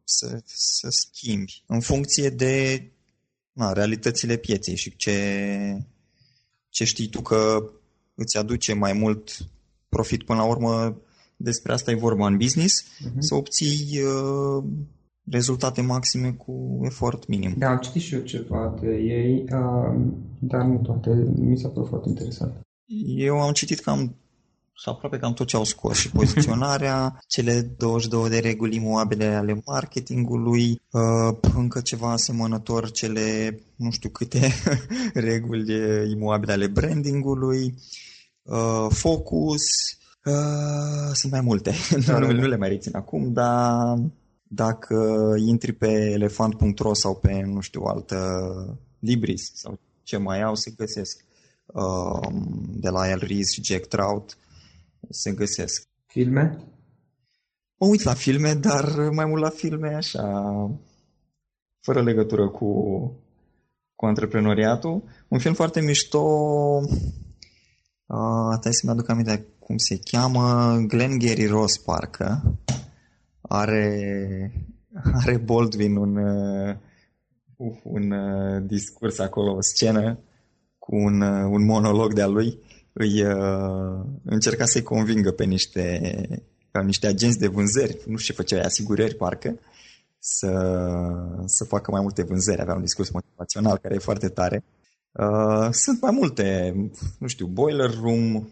să, 0.03 0.41
să 0.43 0.87
schimbi 0.89 1.63
în 1.67 1.79
funcție 1.79 2.29
de 2.29 2.83
na, 3.51 3.73
realitățile 3.73 4.35
pieței 4.35 4.75
și 4.75 4.95
ce, 4.95 5.17
ce 6.69 6.83
știi 6.83 7.07
tu 7.07 7.21
că 7.21 7.71
îți 8.15 8.37
aduce 8.37 8.73
mai 8.73 8.93
mult 8.93 9.37
profit. 9.89 10.23
Până 10.23 10.39
la 10.39 10.45
urmă, 10.45 11.01
despre 11.35 11.71
asta 11.73 11.91
e 11.91 11.95
vorba 11.95 12.27
în 12.27 12.37
business, 12.37 12.83
uh-huh. 12.83 13.19
să 13.19 13.35
obții 13.35 13.99
uh, 14.01 14.63
rezultate 15.29 15.81
maxime 15.81 16.31
cu 16.31 16.79
efort 16.83 17.27
minim. 17.27 17.53
Da, 17.57 17.69
am 17.69 17.77
citit 17.77 18.01
și 18.01 18.13
eu 18.13 18.21
ceva 18.21 18.75
de 18.81 18.95
ei, 18.95 19.43
uh, 19.43 19.95
dar 20.39 20.65
nu 20.65 20.77
toate. 20.77 21.09
Mi 21.35 21.57
s-a 21.57 21.67
părut 21.67 21.87
foarte 21.87 22.09
interesant. 22.09 22.53
Eu 23.15 23.41
am 23.41 23.51
citit 23.53 23.79
cam 23.79 24.15
sau 24.83 24.93
aproape 24.93 25.17
cam 25.17 25.33
tot 25.33 25.47
ce 25.47 25.55
au 25.55 25.63
scos 25.63 25.97
și 25.97 26.11
poziționarea, 26.11 27.19
cele 27.27 27.61
22 27.77 28.29
de 28.29 28.39
reguli 28.39 28.75
imoabile 28.75 29.25
ale 29.25 29.61
marketingului, 29.65 30.81
uh, 30.91 31.37
încă 31.55 31.81
ceva 31.81 32.11
asemănător, 32.11 32.91
cele 32.91 33.59
nu 33.75 33.91
știu 33.91 34.09
câte 34.09 34.51
reguli 35.29 35.73
imoabile 36.11 36.51
ale 36.51 36.67
brandingului, 36.67 37.73
uh, 38.47 38.87
focus, 38.89 39.61
uh, 40.25 41.13
sunt 41.13 41.31
mai 41.31 41.41
multe, 41.41 41.73
nu, 42.07 42.31
nu 42.31 42.47
le 42.47 42.57
mai 42.57 42.69
rețin 42.69 42.95
acum, 42.95 43.33
dar 43.33 43.97
dacă 44.43 45.33
intri 45.45 45.71
pe 45.71 46.11
elefant.ro 46.11 46.93
sau 46.93 47.15
pe, 47.15 47.41
nu 47.45 47.59
știu, 47.59 47.81
altă 47.81 48.19
Libris 48.99 49.51
sau 49.53 49.79
ce 50.03 50.17
mai 50.17 50.41
au, 50.41 50.55
se 50.55 50.71
găsesc 50.77 51.25
de 52.73 52.89
la 52.89 53.09
El 53.09 53.19
Rees 53.27 53.51
și 53.51 53.63
Jack 53.63 53.85
Trout 53.85 54.37
se 55.09 55.31
găsesc. 55.31 55.87
Filme? 56.05 56.57
Mă 57.77 57.87
uit 57.87 58.01
la 58.01 58.13
filme, 58.13 58.53
dar 58.53 59.09
mai 59.11 59.25
mult 59.25 59.41
la 59.41 59.49
filme 59.49 59.93
așa, 59.93 60.51
fără 61.79 62.03
legătură 62.03 62.49
cu, 62.49 62.71
cu 63.95 64.05
antreprenoriatul. 64.05 65.03
Un 65.27 65.39
film 65.39 65.53
foarte 65.53 65.81
mișto, 65.81 66.23
uh, 68.07 68.69
să-mi 68.69 68.91
aduc 68.91 69.09
aminte 69.09 69.45
cum 69.59 69.77
se 69.77 69.99
cheamă, 70.11 70.75
Glenn 70.87 71.17
Gary 71.17 71.45
Ross, 71.45 71.77
parcă. 71.77 72.57
Are, 73.41 74.51
are 75.23 75.37
Baldwin 75.37 75.95
un, 75.95 76.17
uh, 76.17 76.75
un 77.83 78.11
uh, 78.11 78.63
discurs 78.65 79.19
acolo, 79.19 79.51
o 79.51 79.61
scenă 79.61 80.19
cu 80.77 80.95
un, 80.95 81.21
uh, 81.21 81.49
un 81.49 81.65
monolog 81.65 82.13
de-a 82.13 82.27
lui 82.27 82.59
îi 82.93 83.23
uh, 83.23 84.05
încerca 84.23 84.65
să-i 84.65 84.81
convingă 84.81 85.31
pe 85.31 85.43
niște, 85.43 86.01
pe 86.71 86.81
niște 86.81 87.07
agenți 87.07 87.39
de 87.39 87.47
vânzări, 87.47 88.01
nu 88.05 88.17
știu 88.17 88.33
ce 88.33 88.41
făcea, 88.41 88.65
asigurări 88.65 89.15
parcă, 89.15 89.59
să, 90.19 90.51
să 91.45 91.63
facă 91.63 91.91
mai 91.91 92.01
multe 92.01 92.23
vânzări. 92.23 92.61
Avea 92.61 92.75
un 92.75 92.81
discurs 92.81 93.09
motivațional 93.09 93.77
care 93.77 93.95
e 93.95 93.99
foarte 93.99 94.27
tare. 94.27 94.63
Uh, 95.17 95.67
sunt 95.71 96.01
mai 96.01 96.11
multe, 96.11 96.75
nu 97.17 97.27
știu, 97.27 97.45
Boiler 97.45 97.93
Room 97.99 98.49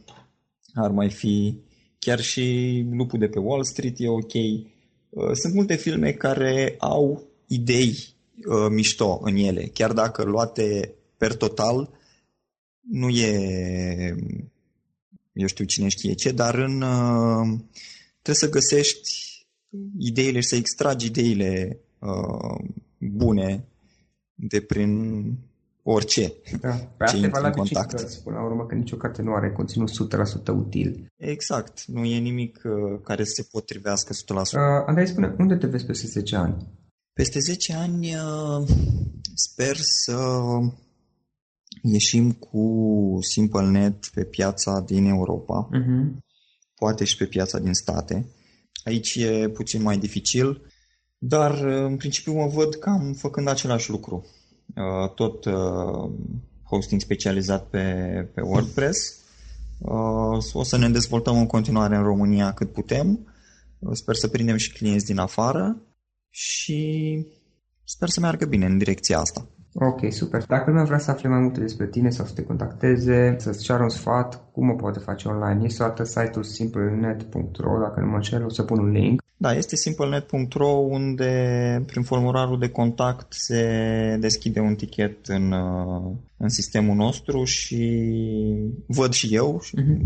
ar 0.74 0.92
mai 0.92 1.10
fi, 1.12 1.58
chiar 2.00 2.20
și 2.20 2.86
Lupul 2.92 3.20
de 3.20 3.28
pe 3.28 3.40
Wall 3.40 3.64
Street 3.64 3.96
e 3.98 4.10
ok. 4.10 4.34
Uh, 4.34 5.32
sunt 5.34 5.54
multe 5.54 5.76
filme 5.76 6.12
care 6.12 6.76
au 6.78 7.24
idei 7.48 8.16
uh, 8.46 8.68
mișto 8.70 9.20
în 9.24 9.36
ele, 9.36 9.64
chiar 9.74 9.94
dacă 9.94 10.24
luate 10.24 10.94
per 11.18 11.36
total 11.36 11.90
nu 12.80 13.10
e, 13.10 14.16
eu 15.34 15.48
știu 15.48 15.66
cine 15.66 15.88
știe 15.88 16.14
ce, 16.14 16.32
dar 16.32 16.56
în, 16.56 16.82
uh, 16.82 17.60
trebuie 18.22 18.36
să 18.36 18.50
găsești 18.50 19.10
ideile 19.98 20.40
și 20.40 20.48
să 20.48 20.56
extragi 20.56 21.06
ideile 21.06 21.80
uh, 22.00 22.66
bune 22.98 23.66
de 24.34 24.62
prin 24.62 25.24
orice 25.88 26.34
da. 26.62 26.74
Pe 26.98 27.04
asta 27.04 27.18
e 27.18 27.28
valabil 27.28 27.58
contact. 27.58 28.10
Și 28.12 28.22
până 28.24 28.36
la 28.36 28.44
urmă 28.44 28.66
că 28.66 28.76
nicio 28.76 28.96
carte 28.96 29.22
nu 29.22 29.34
are 29.34 29.52
conținut 29.52 29.90
100% 29.90 29.94
util. 30.48 31.08
Exact, 31.16 31.86
nu 31.86 32.06
e 32.06 32.18
nimic 32.18 32.62
uh, 32.64 33.00
care 33.04 33.24
să 33.24 33.32
se 33.36 33.48
potrivească 33.52 34.14
100%. 34.14 34.16
Uh, 34.16 34.44
Andrei, 34.86 35.08
spune, 35.08 35.36
unde 35.38 35.56
te 35.56 35.68
vezi 35.68 35.86
peste 35.86 36.08
10 36.08 36.36
ani? 36.36 36.68
Peste 37.14 37.40
10 37.40 37.74
ani 37.74 38.16
uh, 38.16 38.68
sper 39.36 39.76
să 39.76 40.18
ieșim 41.82 42.32
cu 42.32 43.18
SimpleNet 43.22 44.06
pe 44.14 44.24
piața 44.24 44.84
din 44.86 45.06
Europa, 45.06 45.70
uh-huh. 45.70 46.18
poate 46.76 47.04
și 47.04 47.18
pe 47.18 47.26
piața 47.26 47.60
din 47.60 47.74
state. 47.74 48.30
Aici 48.84 49.16
e 49.16 49.50
puțin 49.50 49.82
mai 49.82 49.98
dificil, 49.98 50.62
dar 51.18 51.64
în 51.64 51.98
principiu 51.98 52.34
mă 52.34 52.48
văd 52.48 52.76
cam 52.76 53.14
făcând 53.14 53.48
același 53.48 53.90
lucru. 53.90 54.26
Uh, 54.76 55.10
tot 55.14 55.46
uh, 55.46 56.10
hosting 56.64 57.02
specializat 57.02 57.70
pe, 57.70 57.84
pe 58.34 58.42
WordPress. 58.42 59.24
Uh, 59.80 60.38
o 60.54 60.64
să 60.64 60.78
ne 60.78 60.90
dezvoltăm 60.90 61.38
în 61.38 61.48
continuare 61.48 61.96
în 61.96 62.04
România 62.04 62.54
cât 62.54 62.72
putem. 62.72 63.34
Sper 63.92 64.16
să 64.16 64.28
prindem 64.28 64.58
și 64.58 64.74
clienți 64.74 65.06
din 65.06 65.18
afară 65.18 65.82
și 66.30 67.20
sper 67.84 68.10
să 68.10 68.20
meargă 68.20 68.46
bine 68.46 68.66
în 68.66 68.78
direcția 68.78 69.20
asta. 69.20 69.48
Ok, 69.78 70.12
super. 70.12 70.46
Dacă 70.48 70.64
lumea 70.70 70.84
vrea 70.84 70.98
să 70.98 71.12
afle 71.12 71.30
mai 71.30 71.40
multe 71.40 71.60
despre 71.60 71.88
tine 71.88 72.10
sau 72.10 72.26
să 72.26 72.34
te 72.34 72.44
contacteze, 72.44 73.36
să-ți 73.40 73.64
ceară 73.64 73.84
un 73.84 73.90
sfat, 73.90 74.52
cum 74.52 74.70
o 74.70 74.74
poate 74.74 75.00
face 75.00 75.28
online? 75.28 75.62
Este 75.64 75.84
o 75.84 75.86
altă 75.86 76.04
site-ul 76.04 76.44
simplenet.ro, 76.44 77.80
dacă 77.80 78.00
nu 78.00 78.08
mă 78.08 78.16
înșel, 78.16 78.46
o 78.46 78.50
să 78.50 78.64
pun 78.64 78.80
un 78.80 78.92
link. 78.92 79.24
Da, 79.38 79.54
este 79.54 79.76
simplenet.ro 79.76 80.68
unde 80.68 81.84
prin 81.86 82.04
formularul 82.04 82.60
de 82.60 82.70
contact 82.70 83.34
se 83.34 84.18
deschide 84.20 84.60
un 84.60 84.76
tichet 84.76 85.26
în, 85.26 85.52
uh, 85.52 86.12
în 86.38 86.50
sistemul 86.50 86.96
nostru 86.96 87.44
și 87.44 88.04
văd 88.88 89.12
și 89.12 89.36
eu, 89.36 89.62
uh-huh. 89.64 89.98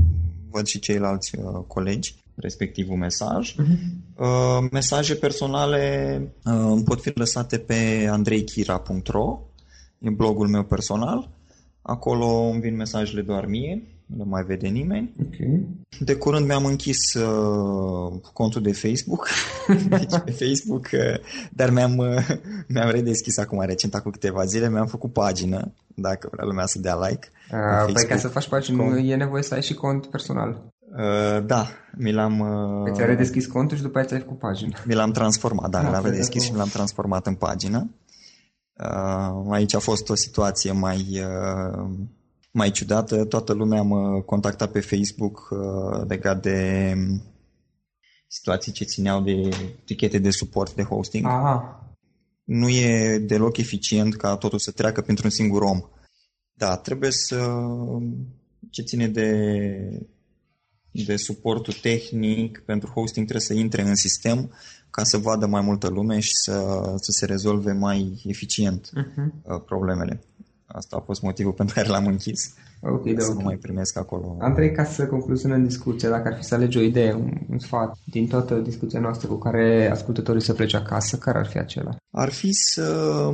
văd 0.49 0.65
și 0.65 0.79
ceilalți 0.79 1.37
uh, 1.37 1.63
colegi 1.67 2.15
respectivul 2.35 2.97
mesaj. 2.97 3.55
Uh-huh. 3.55 4.69
Mesaje 4.71 5.15
personale 5.15 6.21
uh, 6.45 6.81
pot 6.85 7.01
fi 7.01 7.11
lăsate 7.15 7.57
pe 7.57 8.07
andreichira.ro 8.09 9.39
e 9.99 10.09
blogul 10.09 10.47
meu 10.47 10.63
personal. 10.63 11.29
Acolo 11.81 12.25
îmi 12.25 12.61
vin 12.61 12.75
mesajele 12.75 13.21
doar 13.21 13.45
mie, 13.45 13.83
nu 14.05 14.25
mai 14.27 14.43
vede 14.43 14.67
nimeni. 14.67 15.13
Okay. 15.25 15.67
De 15.99 16.15
curând 16.15 16.45
mi-am 16.45 16.65
închis 16.65 17.13
uh, 17.13 18.19
contul 18.33 18.61
de 18.61 18.73
Facebook, 18.73 19.27
deci 19.89 20.19
pe 20.25 20.31
Facebook, 20.31 20.89
uh, 20.93 21.19
dar 21.51 21.69
mi-am, 21.69 21.97
uh, 21.97 22.27
mi-am 22.67 22.89
redeschis 22.89 23.37
acum 23.37 23.61
recent, 23.61 23.95
acum 23.95 24.11
câteva 24.11 24.45
zile, 24.45 24.69
mi-am 24.69 24.87
făcut 24.87 25.13
pagină, 25.13 25.73
dacă 25.87 26.29
vrea 26.31 26.45
lumea 26.45 26.65
să 26.65 26.79
dea 26.79 27.07
like. 27.07 27.27
Uh, 27.51 27.93
păi 27.93 28.05
ca 28.05 28.17
să 28.17 28.27
faci 28.27 28.47
pagină 28.47 28.77
Com... 28.77 28.93
e 28.93 29.15
nevoie 29.15 29.43
să 29.43 29.53
ai 29.53 29.61
și 29.61 29.73
cont 29.73 30.05
personal. 30.05 30.61
Uh, 30.97 31.45
da, 31.45 31.67
mi 31.97 32.11
l-am... 32.11 32.39
Uh, 32.39 32.91
deci 32.91 32.99
ai 32.99 33.05
redeschis 33.05 33.45
contul 33.45 33.77
și 33.77 33.83
după 33.83 33.99
aceea 33.99 34.07
ți-ai 34.07 34.21
făcut 34.21 34.39
pagină. 34.39 34.77
Mi 34.85 34.93
l-am 34.93 35.11
transformat, 35.11 35.69
da, 35.69 35.79
ah, 35.79 35.91
l-am 35.91 36.03
redeschis 36.03 36.43
și 36.43 36.51
mi 36.51 36.57
l-am 36.57 36.67
transformat 36.67 37.27
în 37.27 37.35
pagină. 37.35 37.89
Uh, 38.83 39.45
aici 39.49 39.73
a 39.73 39.79
fost 39.79 40.09
o 40.09 40.15
situație 40.15 40.71
mai, 40.71 41.05
uh, 41.09 41.89
mai 42.51 42.71
ciudată. 42.71 43.25
Toată 43.25 43.53
lumea 43.53 43.81
mă 43.81 44.21
contacta 44.21 44.67
pe 44.67 44.79
Facebook 44.79 45.49
uh, 45.49 46.07
legat 46.07 46.41
de 46.41 46.93
situații 48.27 48.71
ce 48.71 48.83
țineau 48.83 49.21
de 49.21 49.49
tichete 49.85 50.17
de 50.17 50.29
suport 50.29 50.75
de 50.75 50.83
hosting. 50.83 51.25
Aha. 51.25 51.83
Nu 52.43 52.69
e 52.69 53.17
deloc 53.17 53.57
eficient 53.57 54.15
ca 54.15 54.37
totul 54.37 54.59
să 54.59 54.71
treacă 54.71 55.01
pentru 55.01 55.25
un 55.25 55.31
singur 55.31 55.61
om. 55.61 55.81
Da, 56.53 56.77
trebuie 56.77 57.11
să 57.11 57.61
ce 58.69 58.81
ține 58.81 59.07
de 59.07 59.29
de 60.91 61.15
suportul 61.15 61.73
tehnic 61.73 62.59
pentru 62.65 62.89
hosting 62.89 63.27
trebuie 63.27 63.47
să 63.47 63.53
intre 63.53 63.81
în 63.81 63.95
sistem 63.95 64.51
ca 64.91 65.03
să 65.03 65.17
vadă 65.17 65.45
mai 65.45 65.61
multă 65.61 65.87
lume 65.87 66.19
și 66.19 66.31
să, 66.33 66.83
să 66.95 67.11
se 67.11 67.25
rezolve 67.25 67.71
mai 67.71 68.21
eficient 68.25 68.89
uh-huh. 68.89 69.65
problemele. 69.65 70.23
Asta 70.65 70.95
a 70.95 71.03
fost 71.05 71.21
motivul 71.21 71.51
pentru 71.51 71.75
care 71.75 71.87
l-am 71.87 72.05
închis. 72.05 72.53
Ok, 72.81 73.03
da, 73.03 73.21
să 73.21 73.25
okay. 73.25 73.37
nu 73.37 73.43
mai 73.43 73.55
primesc 73.55 73.97
acolo. 73.97 74.37
Andrei, 74.39 74.71
ca 74.71 74.83
să 74.83 75.07
concluzionăm 75.07 75.63
discuția, 75.63 76.09
dacă 76.09 76.27
ar 76.27 76.37
fi 76.37 76.43
să 76.43 76.55
alegi 76.55 76.77
o 76.77 76.81
idee, 76.81 77.13
un, 77.13 77.31
un 77.49 77.59
sfat 77.59 77.97
din 78.03 78.27
toată 78.27 78.55
discuția 78.55 78.99
noastră 78.99 79.27
cu 79.27 79.37
care 79.37 79.89
ascultătorii 79.91 80.41
să 80.41 80.53
plece 80.53 80.75
acasă, 80.75 81.17
care 81.17 81.37
ar 81.37 81.47
fi 81.47 81.57
acela? 81.57 81.95
Ar 82.11 82.31
fi 82.31 82.51
să, 82.51 83.29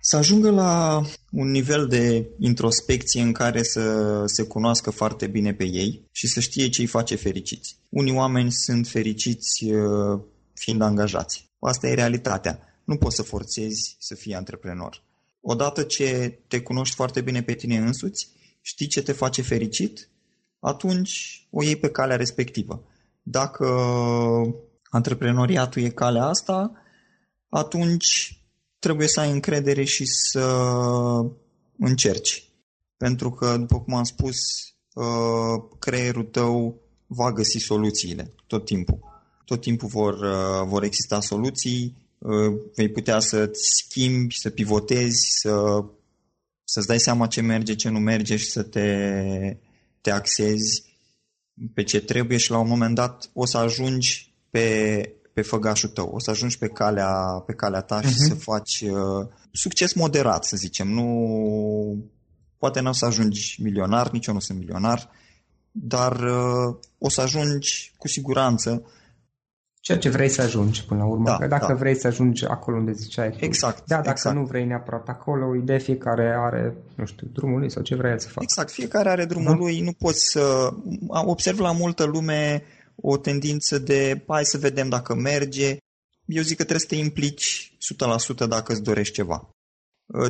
să 0.00 0.16
ajungă 0.16 0.50
la 0.50 1.02
un 1.30 1.50
nivel 1.50 1.86
de 1.86 2.30
introspecție 2.38 3.22
în 3.22 3.32
care 3.32 3.62
să 3.62 4.22
se 4.26 4.42
cunoască 4.42 4.90
foarte 4.90 5.26
bine 5.26 5.52
pe 5.52 5.64
ei 5.64 6.08
și 6.12 6.26
să 6.26 6.40
știe 6.40 6.68
ce 6.68 6.80
îi 6.80 6.86
face 6.86 7.16
fericiți. 7.16 7.76
Unii 7.88 8.14
oameni 8.14 8.52
sunt 8.52 8.86
fericiți 8.86 9.64
uh, 9.64 10.20
fiind 10.54 10.80
angajați. 10.80 11.50
Asta 11.58 11.86
e 11.86 11.94
realitatea. 11.94 12.58
Nu 12.84 12.96
poți 12.96 13.16
să 13.16 13.22
forțezi 13.22 13.96
să 13.98 14.14
fii 14.14 14.34
antreprenor. 14.34 15.02
Odată 15.40 15.82
ce 15.82 16.38
te 16.48 16.60
cunoști 16.60 16.94
foarte 16.94 17.20
bine 17.20 17.42
pe 17.42 17.54
tine 17.54 17.76
însuți, 17.76 18.28
știi 18.60 18.86
ce 18.86 19.02
te 19.02 19.12
face 19.12 19.42
fericit, 19.42 20.08
atunci 20.58 21.46
o 21.50 21.62
iei 21.62 21.76
pe 21.76 21.90
calea 21.90 22.16
respectivă. 22.16 22.84
Dacă 23.22 23.66
antreprenoriatul 24.90 25.82
e 25.82 25.88
calea 25.88 26.24
asta, 26.24 26.72
atunci 27.48 28.40
trebuie 28.78 29.08
să 29.08 29.20
ai 29.20 29.30
încredere 29.30 29.84
și 29.84 30.04
să 30.06 30.46
încerci. 31.78 32.48
Pentru 32.96 33.30
că, 33.30 33.56
după 33.56 33.80
cum 33.80 33.94
am 33.94 34.04
spus, 34.04 34.36
uh, 34.94 35.76
creierul 35.78 36.24
tău 36.24 36.80
va 37.06 37.32
găsi 37.32 37.58
soluțiile 37.58 38.34
tot 38.46 38.64
timpul 38.64 39.13
tot 39.44 39.60
timpul 39.60 39.88
vor, 39.88 40.14
uh, 40.14 40.66
vor 40.66 40.82
exista 40.82 41.20
soluții, 41.20 41.96
uh, 42.18 42.54
vei 42.74 42.88
putea 42.88 43.20
să-ți 43.20 43.60
schimbi, 43.84 44.38
să 44.38 44.50
pivotezi, 44.50 45.26
să, 45.40 45.84
să-ți 46.64 46.86
dai 46.86 46.98
seama 46.98 47.26
ce 47.26 47.40
merge, 47.40 47.74
ce 47.74 47.88
nu 47.88 47.98
merge 47.98 48.36
și 48.36 48.50
să 48.50 48.62
te, 48.62 49.56
te 50.00 50.10
axezi 50.10 50.84
pe 51.74 51.82
ce 51.82 52.00
trebuie 52.00 52.38
și 52.38 52.50
la 52.50 52.58
un 52.58 52.68
moment 52.68 52.94
dat 52.94 53.30
o 53.32 53.46
să 53.46 53.58
ajungi 53.58 54.32
pe, 54.50 55.14
pe 55.32 55.42
făgașul 55.42 55.88
tău, 55.88 56.10
o 56.14 56.18
să 56.18 56.30
ajungi 56.30 56.58
pe 56.58 56.68
calea, 56.68 57.42
pe 57.46 57.52
calea 57.52 57.80
ta 57.80 58.00
uh-huh. 58.00 58.08
și 58.08 58.14
mhm. 58.18 58.28
să 58.28 58.34
faci 58.34 58.80
uh, 58.80 59.28
succes 59.52 59.92
moderat, 59.92 60.44
să 60.44 60.56
zicem. 60.56 60.88
Nu, 60.88 62.10
poate 62.58 62.80
nu 62.80 62.88
o 62.88 62.92
să 62.92 63.04
ajungi 63.04 63.62
milionar, 63.62 64.10
nici 64.10 64.26
eu 64.26 64.34
nu 64.34 64.40
sunt 64.40 64.58
milionar, 64.58 65.10
dar 65.70 66.20
uh, 66.20 66.76
o 66.98 67.08
să 67.08 67.20
ajungi 67.20 67.92
cu 67.96 68.08
siguranță 68.08 68.82
Ceea 69.84 69.98
ce 69.98 70.08
vrei 70.08 70.28
să 70.28 70.42
ajungi 70.42 70.84
până 70.84 71.00
la 71.00 71.06
urmă. 71.06 71.24
Da, 71.24 71.36
că 71.36 71.46
dacă 71.46 71.66
da. 71.66 71.74
vrei 71.74 71.96
să 71.96 72.06
ajungi 72.06 72.44
acolo 72.44 72.76
unde 72.76 72.92
ziceai 72.92 73.30
tu. 73.30 73.36
Exact. 73.40 73.86
Da, 73.86 73.96
dacă 73.96 74.10
exact. 74.10 74.36
nu 74.36 74.44
vrei 74.44 74.64
neapărat 74.64 75.08
acolo, 75.08 75.54
idee 75.54 75.78
fiecare 75.78 76.34
are, 76.38 76.76
nu 76.94 77.04
știu, 77.04 77.26
drumul 77.32 77.58
lui 77.58 77.70
sau 77.70 77.82
ce 77.82 77.94
vrea 77.94 78.18
să 78.18 78.28
facă. 78.28 78.40
Exact, 78.42 78.70
fiecare 78.70 79.08
are 79.08 79.24
drumul 79.24 79.50
da. 79.50 79.56
lui, 79.56 79.80
nu 79.80 79.92
poți 79.92 80.30
să... 80.30 80.72
Observ 81.08 81.58
la 81.58 81.72
multă 81.72 82.04
lume 82.04 82.62
o 82.94 83.16
tendință 83.16 83.78
de 83.78 84.24
hai 84.28 84.44
să 84.44 84.58
vedem 84.58 84.88
dacă 84.88 85.14
merge. 85.14 85.76
Eu 86.24 86.42
zic 86.42 86.56
că 86.56 86.64
trebuie 86.64 86.78
să 86.78 86.86
te 86.86 86.96
implici 86.96 87.76
100% 88.44 88.48
dacă 88.48 88.72
îți 88.72 88.82
dorești 88.82 89.14
ceva. 89.14 89.48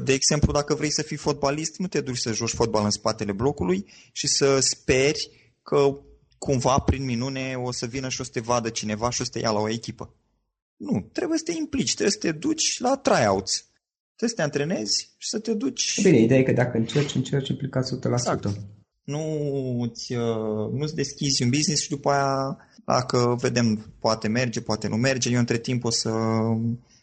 De 0.05 0.13
exemplu, 0.13 0.53
dacă 0.53 0.75
vrei 0.75 0.93
să 0.93 1.03
fii 1.03 1.17
fotbalist, 1.17 1.79
nu 1.79 1.87
te 1.87 2.01
duci 2.01 2.19
să 2.19 2.33
joci 2.33 2.55
fotbal 2.55 2.85
în 2.85 2.91
spatele 2.91 3.33
blocului 3.33 3.93
și 4.13 4.27
să 4.27 4.61
speri 4.61 5.31
că 5.63 5.99
cumva, 6.45 6.79
prin 6.79 7.05
minune, 7.05 7.55
o 7.63 7.73
să 7.73 7.87
vină 7.87 8.09
și 8.09 8.21
o 8.21 8.25
să 8.25 8.31
te 8.33 8.41
vadă 8.41 8.69
cineva 8.69 9.11
și 9.11 9.21
o 9.21 9.25
să 9.25 9.31
te 9.31 9.39
ia 9.39 9.51
la 9.51 9.61
o 9.61 9.69
echipă. 9.69 10.15
Nu, 10.77 11.09
trebuie 11.13 11.39
să 11.39 11.45
te 11.45 11.53
implici, 11.53 11.95
trebuie 11.95 12.11
să 12.11 12.19
te 12.19 12.33
duci 12.33 12.81
la 12.81 12.97
tryouts. 12.97 13.69
Trebuie 14.17 14.29
să 14.29 14.35
te 14.35 14.43
antrenezi 14.43 15.15
și 15.17 15.29
să 15.29 15.39
te 15.39 15.55
duci... 15.55 16.03
Bine, 16.03 16.19
ideea 16.19 16.41
e 16.41 16.43
că 16.43 16.53
dacă 16.53 16.77
încerci, 16.77 17.15
încerci 17.15 17.49
implicat 17.49 17.85
100%. 17.85 18.13
Exact. 18.13 18.47
Nu 19.05 19.21
îți, 19.81 20.15
uh, 20.15 20.73
nu-ți 20.73 20.95
deschizi 20.95 21.43
un 21.43 21.51
business 21.51 21.83
și 21.83 21.89
după 21.89 22.11
aia, 22.11 22.59
dacă 22.85 23.37
vedem, 23.41 23.95
poate 23.99 24.29
merge, 24.29 24.61
poate 24.61 24.89
nu 24.89 24.97
merge, 24.97 25.31
eu 25.31 25.39
între 25.39 25.59
timp 25.59 25.85
o 25.85 25.91
să 25.91 26.11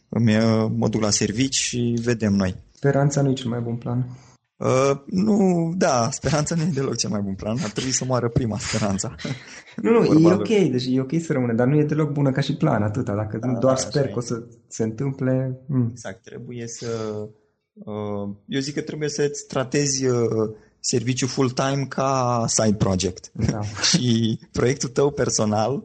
îmi, 0.08 0.36
uh, 0.36 0.70
mă 0.76 0.88
duc 0.88 1.00
la 1.00 1.10
servici 1.10 1.54
și 1.54 1.98
vedem 2.02 2.32
noi. 2.32 2.54
Speranța 2.72 3.22
nu 3.22 3.30
e 3.30 3.34
cel 3.34 3.50
mai 3.50 3.60
bun 3.60 3.76
plan. 3.76 4.06
Uh, 4.62 5.00
nu, 5.06 5.72
da, 5.76 6.08
speranța 6.10 6.54
nu 6.54 6.62
e 6.62 6.70
deloc 6.74 6.96
cel 6.96 7.10
mai 7.10 7.20
bun 7.20 7.34
plan. 7.34 7.56
Ar 7.62 7.70
trebui 7.70 7.90
să 7.90 8.04
moară 8.04 8.28
prima 8.28 8.58
speranța. 8.58 9.14
Nu, 9.76 9.90
nu, 9.90 10.28
e 10.30 10.32
ok, 10.32 10.70
deci 10.70 10.86
e 10.86 11.00
ok 11.00 11.12
să 11.20 11.32
rămână, 11.32 11.52
dar 11.52 11.66
nu 11.66 11.78
e 11.78 11.84
deloc 11.84 12.10
bună 12.10 12.30
ca 12.30 12.40
și 12.40 12.56
plan 12.56 12.82
atâta. 12.82 13.14
Dacă 13.14 13.38
da, 13.38 13.52
doar 13.52 13.74
da, 13.74 13.80
sper 13.80 14.08
că 14.08 14.18
o 14.18 14.20
să 14.20 14.42
se 14.68 14.82
întâmple... 14.82 15.60
Mm. 15.66 15.88
Exact, 15.90 16.22
trebuie 16.22 16.66
să... 16.66 16.86
Uh, 17.72 18.28
eu 18.46 18.60
zic 18.60 18.74
că 18.74 18.80
trebuie 18.80 19.08
să-ți 19.08 19.46
tratezi 19.46 20.06
uh, 20.06 20.54
serviciul 20.80 21.28
full-time 21.28 21.86
ca 21.88 22.44
side 22.46 22.76
project. 22.76 23.30
Da. 23.32 23.60
și 23.90 24.38
proiectul 24.52 24.88
tău 24.88 25.10
personal 25.10 25.84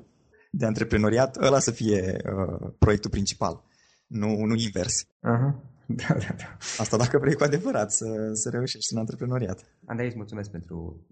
de 0.51 0.65
antreprenoriat, 0.65 1.37
ăla 1.41 1.59
să 1.59 1.71
fie 1.71 2.17
uh, 2.25 2.69
proiectul 2.77 3.09
principal, 3.09 3.63
nu, 4.07 4.27
nu 4.45 4.55
invers. 4.55 5.03
Uh-huh. 5.03 5.75
Da, 5.95 6.13
da, 6.13 6.35
da. 6.37 6.57
Asta 6.77 6.97
dacă 6.97 7.17
vrei 7.17 7.35
cu 7.35 7.43
adevărat 7.43 7.91
să, 7.91 8.29
să 8.33 8.49
reușești 8.49 8.93
în 8.93 8.99
antreprenoriat. 8.99 9.65
Andrei, 9.85 10.07
îți 10.07 10.17
mulțumesc 10.17 10.51
pentru 10.51 11.05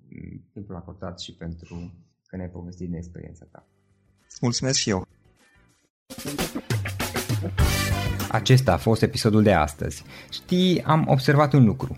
timpul 0.54 0.76
acordat 0.76 1.20
și 1.20 1.34
pentru 1.34 1.94
că 2.26 2.36
ne-ai 2.36 2.50
povestit 2.50 2.88
din 2.88 2.96
experiența 2.96 3.46
ta. 3.52 3.68
Mulțumesc 4.42 4.78
și 4.78 4.90
eu. 4.90 5.08
Acesta 8.30 8.74
a 8.74 8.78
fost 8.78 9.02
episodul 9.02 9.44
de 9.44 9.54
astăzi. 9.54 10.04
Știi, 10.30 10.84
am 10.84 11.06
observat 11.08 11.54
un 11.54 11.66
lucru. 11.66 11.98